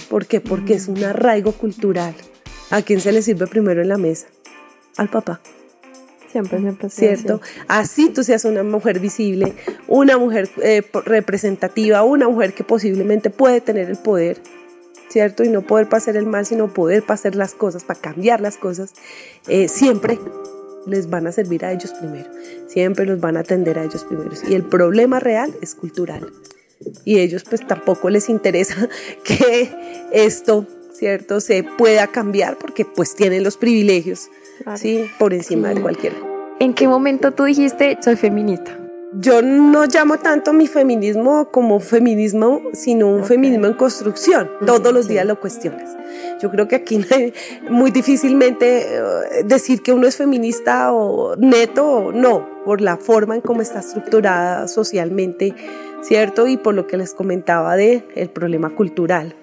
¿Por 0.09 0.27
qué? 0.27 0.41
Porque 0.41 0.75
es 0.75 0.87
un 0.87 1.03
arraigo 1.03 1.53
cultural. 1.53 2.13
¿A 2.69 2.83
quién 2.83 3.01
se 3.01 3.11
le 3.11 3.23
sirve 3.23 3.47
primero 3.47 3.81
en 3.81 3.89
la 3.89 3.97
mesa? 3.97 4.27
Al 4.97 5.09
papá. 5.09 5.41
Siempre, 6.33 6.59
siempre. 6.59 6.89
¿Cierto? 6.89 7.41
Así. 7.67 8.09
tú 8.09 8.23
seas 8.23 8.43
una 8.43 8.63
mujer 8.63 8.99
visible, 8.99 9.53
una 9.87 10.17
mujer 10.17 10.49
eh, 10.63 10.81
representativa, 11.05 12.01
una 12.01 12.27
mujer 12.27 12.55
que 12.55 12.63
posiblemente 12.63 13.29
puede 13.29 13.61
tener 13.61 13.87
el 13.87 13.97
poder, 13.97 14.41
¿cierto? 15.09 15.43
Y 15.43 15.49
no 15.49 15.61
poder 15.61 15.89
pasar 15.89 16.17
el 16.17 16.25
mal, 16.25 16.47
sino 16.47 16.73
poder 16.73 17.03
pasar 17.03 17.35
las 17.35 17.53
cosas, 17.53 17.83
para 17.83 18.01
cambiar 18.01 18.41
las 18.41 18.57
cosas, 18.57 18.93
eh, 19.47 19.67
siempre 19.67 20.17
les 20.87 21.07
van 21.07 21.27
a 21.27 21.31
servir 21.31 21.65
a 21.65 21.71
ellos 21.71 21.93
primero, 21.93 22.31
siempre 22.67 23.05
los 23.05 23.19
van 23.19 23.37
a 23.37 23.41
atender 23.41 23.77
a 23.77 23.83
ellos 23.83 24.03
primero. 24.03 24.31
Y 24.47 24.55
el 24.55 24.63
problema 24.63 25.19
real 25.19 25.53
es 25.61 25.75
cultural. 25.75 26.33
Y 27.05 27.19
ellos 27.19 27.43
pues 27.47 27.65
tampoco 27.67 28.09
les 28.09 28.27
interesa 28.27 28.89
que 29.23 29.69
esto, 30.11 30.65
¿cierto? 30.93 31.41
Se 31.41 31.61
pueda 31.61 32.07
cambiar 32.07 32.57
porque 32.57 32.85
pues 32.85 33.13
tienen 33.13 33.43
los 33.43 33.55
privilegios 33.55 34.31
¿sí? 34.75 35.05
Por 35.19 35.33
encima 35.33 35.69
de 35.69 35.81
cualquier 35.81 36.13
¿En 36.59 36.73
qué 36.73 36.87
momento 36.87 37.31
tú 37.31 37.43
dijiste 37.43 37.97
soy 38.01 38.15
feminista? 38.15 38.79
Yo 39.15 39.43
no 39.43 39.85
llamo 39.85 40.17
tanto 40.17 40.53
mi 40.53 40.65
feminismo 40.65 41.49
como 41.51 41.79
feminismo, 41.79 42.61
sino 42.73 43.09
un 43.09 43.23
feminismo 43.25 43.67
en 43.67 43.73
construcción. 43.73 44.49
Todos 44.65 44.91
los 44.91 45.07
días 45.07 45.23
lo 45.25 45.39
cuestionas. 45.39 45.95
Yo 46.41 46.49
creo 46.49 46.67
que 46.67 46.75
aquí 46.75 47.05
muy 47.69 47.91
difícilmente 47.91 48.95
eh, 48.95 49.43
decir 49.45 49.83
que 49.83 49.93
uno 49.93 50.07
es 50.07 50.15
feminista 50.17 50.91
o 50.93 51.35
neto 51.35 51.85
o 51.85 52.11
no, 52.11 52.63
por 52.65 52.81
la 52.81 52.97
forma 52.97 53.35
en 53.35 53.41
cómo 53.41 53.61
está 53.61 53.81
estructurada 53.81 54.67
socialmente, 54.67 55.53
¿cierto? 56.01 56.47
Y 56.47 56.57
por 56.57 56.73
lo 56.73 56.87
que 56.87 56.97
les 56.97 57.13
comentaba 57.13 57.75
de 57.75 58.03
el 58.15 58.29
problema 58.29 58.71
cultural 58.71 59.35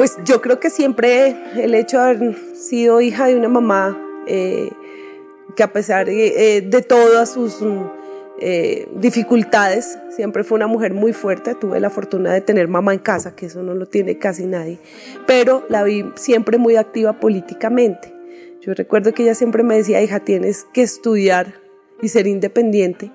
pues 0.00 0.16
yo 0.24 0.40
creo 0.40 0.58
que 0.58 0.70
siempre 0.70 1.36
el 1.62 1.74
hecho 1.74 1.98
de 1.98 2.02
haber 2.02 2.36
sido 2.54 3.02
hija 3.02 3.26
de 3.26 3.36
una 3.36 3.50
mamá 3.50 4.02
eh, 4.26 4.70
que 5.54 5.62
a 5.62 5.74
pesar 5.74 6.06
de, 6.06 6.56
eh, 6.56 6.62
todas 6.88 7.30
sus 7.34 7.58
eh, 8.40 8.88
dificultades, 8.96 9.98
siempre 10.08 10.42
fue 10.42 10.56
una 10.56 10.68
mujer 10.68 10.94
muy 10.94 11.12
fuerte. 11.12 11.54
Tuve 11.54 11.80
la 11.80 11.90
fortuna 11.90 12.32
de 12.32 12.40
tener 12.40 12.66
mamá 12.66 12.94
en 12.94 13.00
casa, 13.00 13.36
que 13.36 13.44
eso 13.44 13.62
no 13.62 13.74
lo 13.74 13.84
tiene 13.84 14.16
casi 14.16 14.46
nadie, 14.46 14.78
pero 15.26 15.66
la 15.68 15.82
vi 15.82 16.10
siempre 16.14 16.56
muy 16.56 16.76
activa 16.76 17.20
políticamente. 17.20 18.10
Yo 18.62 18.72
recuerdo 18.72 19.12
que 19.12 19.24
ella 19.24 19.34
siempre 19.34 19.62
me 19.64 19.76
decía, 19.76 20.02
hija, 20.02 20.20
tienes 20.20 20.64
que 20.72 20.80
estudiar 20.80 21.60
y 22.00 22.08
ser 22.08 22.26
independiente 22.26 23.12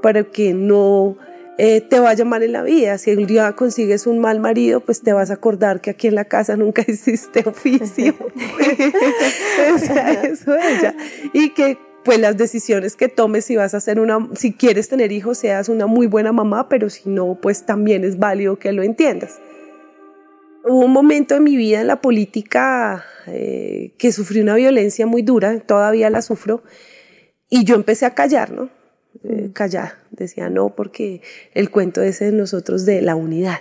para 0.00 0.24
que 0.24 0.54
no 0.54 1.18
eh, 1.60 1.80
te 1.80 1.98
va 1.98 2.10
a 2.10 2.14
llamar 2.14 2.44
en 2.44 2.52
la 2.52 2.62
vida. 2.62 2.96
Si 2.98 3.10
el 3.10 3.26
día 3.26 3.52
consigues 3.56 4.06
un 4.06 4.20
mal 4.20 4.38
marido, 4.38 4.78
pues 4.78 5.02
te 5.02 5.12
vas 5.12 5.30
a 5.30 5.34
acordar 5.34 5.80
que 5.80 5.90
aquí 5.90 6.06
en 6.06 6.14
la 6.14 6.24
casa 6.24 6.56
nunca 6.56 6.84
hiciste 6.86 7.42
oficio. 7.46 8.14
eso 10.22 10.56
ella. 10.56 10.94
Y 11.32 11.50
que 11.50 11.76
pues 12.04 12.20
las 12.20 12.36
decisiones 12.36 12.94
que 12.94 13.08
tomes 13.08 13.44
si 13.44 13.56
vas 13.56 13.74
a 13.74 13.78
hacer 13.78 13.98
una, 13.98 14.28
si 14.34 14.52
quieres 14.52 14.88
tener 14.88 15.10
hijos, 15.10 15.38
seas 15.38 15.68
una 15.68 15.86
muy 15.86 16.06
buena 16.06 16.32
mamá, 16.32 16.68
pero 16.68 16.88
si 16.90 17.08
no, 17.08 17.36
pues 17.42 17.66
también 17.66 18.04
es 18.04 18.18
válido 18.18 18.58
que 18.58 18.72
lo 18.72 18.84
entiendas. 18.84 19.40
Hubo 20.64 20.84
un 20.84 20.92
momento 20.92 21.34
en 21.34 21.42
mi 21.42 21.56
vida 21.56 21.80
en 21.80 21.88
la 21.88 22.00
política 22.00 23.04
eh, 23.26 23.94
que 23.98 24.12
sufrí 24.12 24.40
una 24.40 24.54
violencia 24.54 25.06
muy 25.06 25.22
dura, 25.22 25.58
todavía 25.60 26.08
la 26.08 26.22
sufro, 26.22 26.62
y 27.50 27.64
yo 27.64 27.74
empecé 27.74 28.06
a 28.06 28.14
callar, 28.14 28.52
¿no? 28.52 28.77
Eh, 29.24 29.50
callada. 29.52 29.98
Decía, 30.10 30.48
no, 30.48 30.70
porque 30.70 31.22
el 31.54 31.70
cuento 31.70 32.02
ese 32.02 32.26
de 32.26 32.32
nosotros 32.32 32.84
de 32.84 33.02
la 33.02 33.16
unidad. 33.16 33.60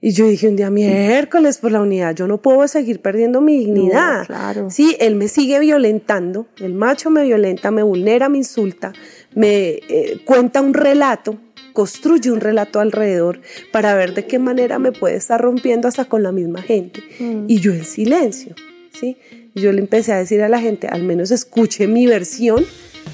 Y 0.00 0.10
yo 0.10 0.26
dije 0.26 0.48
un 0.48 0.56
día, 0.56 0.68
miércoles 0.68 1.56
por 1.56 1.72
la 1.72 1.80
unidad, 1.80 2.14
yo 2.14 2.26
no 2.26 2.42
puedo 2.42 2.68
seguir 2.68 3.00
perdiendo 3.00 3.40
mi 3.40 3.56
dignidad. 3.56 4.26
claro. 4.26 4.68
Sí, 4.68 4.96
él 5.00 5.14
me 5.14 5.28
sigue 5.28 5.58
violentando, 5.60 6.46
el 6.60 6.74
macho 6.74 7.08
me 7.08 7.24
violenta, 7.24 7.70
me 7.70 7.82
vulnera, 7.82 8.28
me 8.28 8.36
insulta, 8.36 8.92
me 9.34 9.80
eh, 9.88 10.20
cuenta 10.26 10.60
un 10.60 10.74
relato, 10.74 11.38
construye 11.72 12.30
un 12.30 12.42
relato 12.42 12.80
alrededor 12.80 13.40
para 13.72 13.94
ver 13.94 14.12
de 14.12 14.26
qué 14.26 14.38
manera 14.38 14.78
me 14.78 14.92
puede 14.92 15.16
estar 15.16 15.40
rompiendo 15.40 15.88
hasta 15.88 16.04
con 16.04 16.22
la 16.22 16.32
misma 16.32 16.60
gente. 16.60 17.02
Mm. 17.18 17.46
Y 17.48 17.60
yo 17.60 17.72
en 17.72 17.86
silencio, 17.86 18.54
¿sí? 18.92 19.16
Yo 19.54 19.72
le 19.72 19.78
empecé 19.78 20.12
a 20.12 20.18
decir 20.18 20.42
a 20.42 20.50
la 20.50 20.60
gente, 20.60 20.86
al 20.86 21.02
menos 21.02 21.30
escuche 21.30 21.86
mi 21.86 22.06
versión, 22.06 22.62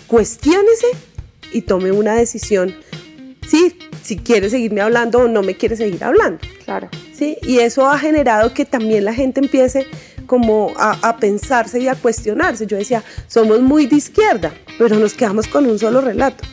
cuestiónese 0.08 0.88
y 1.52 1.62
tome 1.62 1.92
una 1.92 2.14
decisión, 2.14 2.74
sí, 3.48 3.76
si 4.02 4.16
quiere 4.16 4.50
seguirme 4.50 4.80
hablando 4.80 5.20
o 5.20 5.28
no 5.28 5.42
me 5.42 5.56
quiere 5.56 5.76
seguir 5.76 6.02
hablando. 6.02 6.38
Claro. 6.64 6.88
Sí, 7.14 7.36
y 7.42 7.58
eso 7.58 7.86
ha 7.88 7.98
generado 7.98 8.54
que 8.54 8.64
también 8.64 9.04
la 9.04 9.12
gente 9.12 9.40
empiece 9.40 9.86
como 10.26 10.72
a, 10.76 10.96
a, 11.08 11.16
pensarse 11.16 11.80
y 11.80 11.88
a 11.88 11.94
cuestionarse. 11.94 12.66
Yo 12.66 12.76
decía, 12.76 13.02
somos 13.26 13.60
muy 13.60 13.86
de 13.86 13.96
izquierda, 13.96 14.52
pero 14.78 14.96
nos 14.96 15.14
quedamos 15.14 15.46
con 15.48 15.66
un 15.66 15.78
solo 15.78 16.00
relato. 16.00 16.44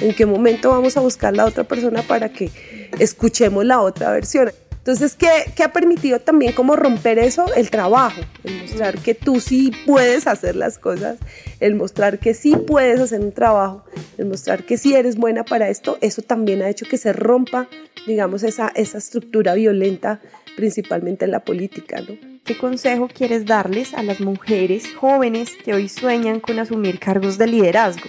¿En 0.00 0.14
qué 0.14 0.26
momento 0.26 0.70
vamos 0.70 0.96
a 0.96 1.00
buscar 1.00 1.36
la 1.36 1.44
otra 1.44 1.64
persona 1.64 2.02
para 2.02 2.28
que 2.28 2.50
escuchemos 2.98 3.64
la 3.64 3.80
otra 3.80 4.10
versión? 4.10 4.50
Entonces, 4.84 5.14
¿qué, 5.14 5.50
¿qué, 5.56 5.62
ha 5.62 5.72
permitido 5.72 6.20
también 6.20 6.52
como 6.52 6.76
romper 6.76 7.18
eso? 7.18 7.46
El 7.56 7.70
trabajo, 7.70 8.20
el 8.44 8.60
mostrar 8.60 8.98
que 8.98 9.14
tú 9.14 9.40
sí 9.40 9.72
puedes 9.86 10.26
hacer 10.26 10.56
las 10.56 10.76
cosas, 10.76 11.16
el 11.58 11.74
mostrar 11.74 12.18
que 12.18 12.34
sí 12.34 12.54
puedes 12.54 13.00
hacer 13.00 13.20
un 13.20 13.32
trabajo, 13.32 13.82
el 14.18 14.26
mostrar 14.26 14.64
que 14.64 14.76
sí 14.76 14.94
eres 14.94 15.16
buena 15.16 15.42
para 15.46 15.70
esto, 15.70 15.96
eso 16.02 16.20
también 16.20 16.60
ha 16.60 16.68
hecho 16.68 16.84
que 16.84 16.98
se 16.98 17.14
rompa, 17.14 17.66
digamos, 18.06 18.42
esa, 18.42 18.68
esa 18.74 18.98
estructura 18.98 19.54
violenta, 19.54 20.20
principalmente 20.54 21.24
en 21.24 21.30
la 21.30 21.40
política, 21.40 22.02
¿no? 22.02 22.18
¿Qué 22.44 22.58
consejo 22.58 23.08
quieres 23.08 23.46
darles 23.46 23.94
a 23.94 24.02
las 24.02 24.20
mujeres 24.20 24.94
jóvenes 24.94 25.52
que 25.64 25.72
hoy 25.72 25.88
sueñan 25.88 26.40
con 26.40 26.58
asumir 26.58 26.98
cargos 26.98 27.38
de 27.38 27.46
liderazgo? 27.46 28.04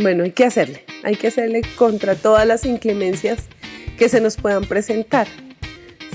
bueno, 0.00 0.24
hay 0.24 0.30
que 0.30 0.44
hacerle, 0.44 0.82
hay 1.02 1.16
que 1.16 1.26
hacerle 1.26 1.60
contra 1.76 2.14
todas 2.14 2.46
las 2.46 2.64
inclemencias 2.64 3.48
que 3.98 4.08
se 4.08 4.22
nos 4.22 4.36
puedan 4.36 4.64
presentar. 4.64 5.26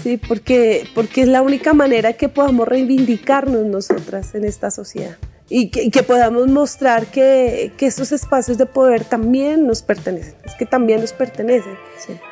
Sí, 0.06 0.18
porque, 0.18 0.88
porque 0.94 1.22
es 1.22 1.28
la 1.28 1.42
única 1.42 1.74
manera 1.74 2.14
que 2.14 2.30
podamos 2.30 2.68
reivindicarnos 2.68 3.66
nosotras 3.66 4.36
en 4.36 4.46
esta 4.46 4.70
sociedad 4.70 5.18
y 5.50 5.72
que, 5.72 6.04
podamos 6.04 6.46
mostrar 6.46 7.08
que, 7.08 7.72
que, 7.76 7.88
estos 7.88 8.12
espacios 8.12 8.60
de 8.60 8.68
poder 8.68 9.04
también 9.04 9.66
nos 9.66 9.82
pertenecen, 9.82 10.36
es 10.44 10.54
que 10.54 10.68
también 10.68 11.02
nos 11.02 11.12
pertenecen. 11.12 11.74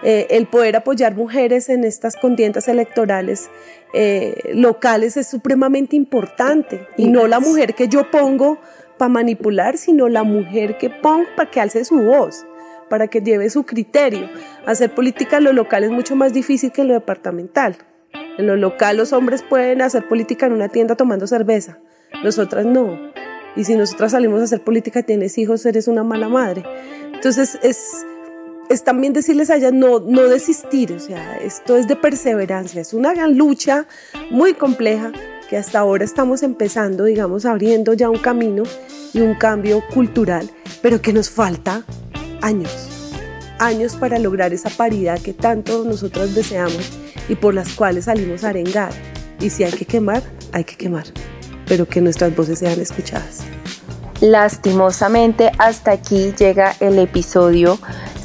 Eh, 0.03 0.27
el 0.29 0.45
poder 0.45 0.75
apoyar 0.75 1.15
mujeres 1.15 1.67
en 1.67 1.83
estas 1.83 2.15
contiendas 2.15 2.67
electorales 2.67 3.49
eh, 3.95 4.51
locales 4.53 5.17
es 5.17 5.25
supremamente 5.25 5.95
importante 5.95 6.87
y 6.95 7.07
no 7.07 7.25
la 7.25 7.39
mujer 7.39 7.73
que 7.73 7.87
yo 7.87 8.11
pongo 8.11 8.59
para 8.99 9.09
manipular, 9.09 9.79
sino 9.79 10.09
la 10.09 10.21
mujer 10.21 10.77
que 10.77 10.91
pongo 10.91 11.25
para 11.35 11.49
que 11.49 11.59
alce 11.59 11.83
su 11.85 11.97
voz, 12.03 12.45
para 12.87 13.07
que 13.07 13.21
lleve 13.21 13.49
su 13.49 13.63
criterio. 13.63 14.29
Hacer 14.65 14.93
política 14.93 15.37
en 15.37 15.45
lo 15.45 15.53
local 15.53 15.83
es 15.83 15.91
mucho 15.91 16.15
más 16.15 16.33
difícil 16.33 16.71
que 16.71 16.81
en 16.81 16.87
lo 16.87 16.93
departamental. 16.93 17.77
En 18.37 18.47
lo 18.47 18.55
local 18.55 18.97
los 18.97 19.13
hombres 19.13 19.43
pueden 19.43 19.81
hacer 19.81 20.07
política 20.07 20.45
en 20.45 20.53
una 20.53 20.69
tienda 20.69 20.95
tomando 20.95 21.27
cerveza, 21.27 21.79
nosotras 22.23 22.65
no. 22.65 22.97
Y 23.55 23.65
si 23.65 23.75
nosotras 23.75 24.13
salimos 24.13 24.41
a 24.41 24.45
hacer 24.45 24.63
política, 24.63 25.03
tienes 25.03 25.37
hijos, 25.37 25.65
eres 25.65 25.87
una 25.87 26.03
mala 26.03 26.29
madre. 26.29 26.63
Entonces 27.13 27.59
es, 27.61 28.05
es 28.69 28.83
también 28.83 29.13
decirles 29.13 29.49
a 29.49 29.57
ellas 29.57 29.73
no, 29.73 29.99
no 29.99 30.23
desistir, 30.23 30.93
o 30.93 30.99
sea, 30.99 31.37
esto 31.37 31.75
es 31.75 31.87
de 31.87 31.95
perseverancia, 31.95 32.81
es 32.81 32.93
una 32.93 33.13
gran 33.13 33.37
lucha 33.37 33.85
muy 34.31 34.53
compleja 34.53 35.11
que 35.49 35.57
hasta 35.57 35.79
ahora 35.79 36.03
estamos 36.03 36.41
empezando, 36.41 37.03
digamos, 37.03 37.45
abriendo 37.45 37.93
ya 37.93 38.09
un 38.09 38.17
camino 38.17 38.63
y 39.13 39.21
un 39.21 39.35
cambio 39.35 39.83
cultural, 39.93 40.49
pero 40.81 41.01
que 41.01 41.13
nos 41.13 41.29
falta 41.29 41.83
años, 42.41 42.92
años 43.63 43.95
para 43.95 44.19
lograr 44.19 44.53
esa 44.53 44.69
paridad 44.69 45.19
que 45.19 45.33
tanto 45.33 45.83
nosotros 45.83 46.35
deseamos 46.35 46.89
y 47.29 47.35
por 47.35 47.53
las 47.53 47.73
cuales 47.73 48.05
salimos 48.05 48.43
a 48.43 48.49
arengar. 48.49 48.91
Y 49.39 49.49
si 49.49 49.63
hay 49.63 49.71
que 49.71 49.85
quemar, 49.85 50.23
hay 50.51 50.63
que 50.63 50.75
quemar, 50.75 51.05
pero 51.67 51.87
que 51.87 52.01
nuestras 52.01 52.35
voces 52.35 52.59
sean 52.59 52.79
escuchadas. 52.79 53.41
Lastimosamente, 54.21 55.51
hasta 55.57 55.91
aquí 55.91 56.33
llega 56.37 56.75
el 56.79 56.97
episodio 56.99 57.77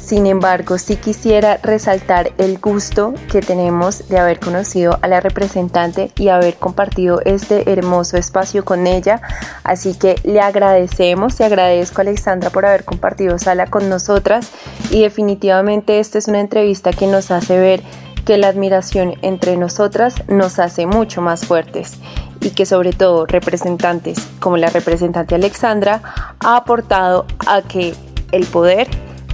sin 0.09 0.25
embargo, 0.25 0.79
sí 0.79 0.95
quisiera 0.95 1.57
resaltar 1.61 2.31
el 2.39 2.57
gusto 2.57 3.13
que 3.31 3.41
tenemos 3.41 4.09
de 4.09 4.17
haber 4.17 4.39
conocido 4.39 4.97
a 5.03 5.07
la 5.07 5.19
representante 5.19 6.11
y 6.15 6.29
haber 6.29 6.55
compartido 6.55 7.21
este 7.25 7.71
hermoso 7.71 8.17
espacio 8.17 8.65
con 8.65 8.87
ella. 8.87 9.21
Así 9.63 9.93
que 9.93 10.15
le 10.23 10.41
agradecemos 10.41 11.39
y 11.39 11.43
agradezco 11.43 12.01
a 12.01 12.05
Alexandra 12.05 12.49
por 12.49 12.65
haber 12.65 12.85
compartido 12.85 13.37
sala 13.37 13.67
con 13.67 13.87
nosotras 13.87 14.49
y 14.89 15.03
definitivamente 15.03 15.99
esta 15.99 16.17
es 16.17 16.27
una 16.27 16.39
entrevista 16.39 16.91
que 16.91 17.05
nos 17.05 17.29
hace 17.29 17.59
ver 17.59 17.83
que 18.25 18.39
la 18.39 18.47
admiración 18.47 19.13
entre 19.21 19.57
nosotras 19.57 20.15
nos 20.27 20.57
hace 20.57 20.87
mucho 20.87 21.21
más 21.21 21.45
fuertes 21.45 21.99
y 22.41 22.49
que 22.49 22.65
sobre 22.65 22.93
todo 22.93 23.27
representantes 23.27 24.17
como 24.39 24.57
la 24.57 24.71
representante 24.71 25.35
Alexandra 25.35 26.01
ha 26.39 26.55
aportado 26.55 27.27
a 27.45 27.61
que 27.61 27.93
el 28.31 28.47
poder 28.47 28.87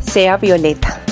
sea 0.05 0.37
violeta. 0.37 1.04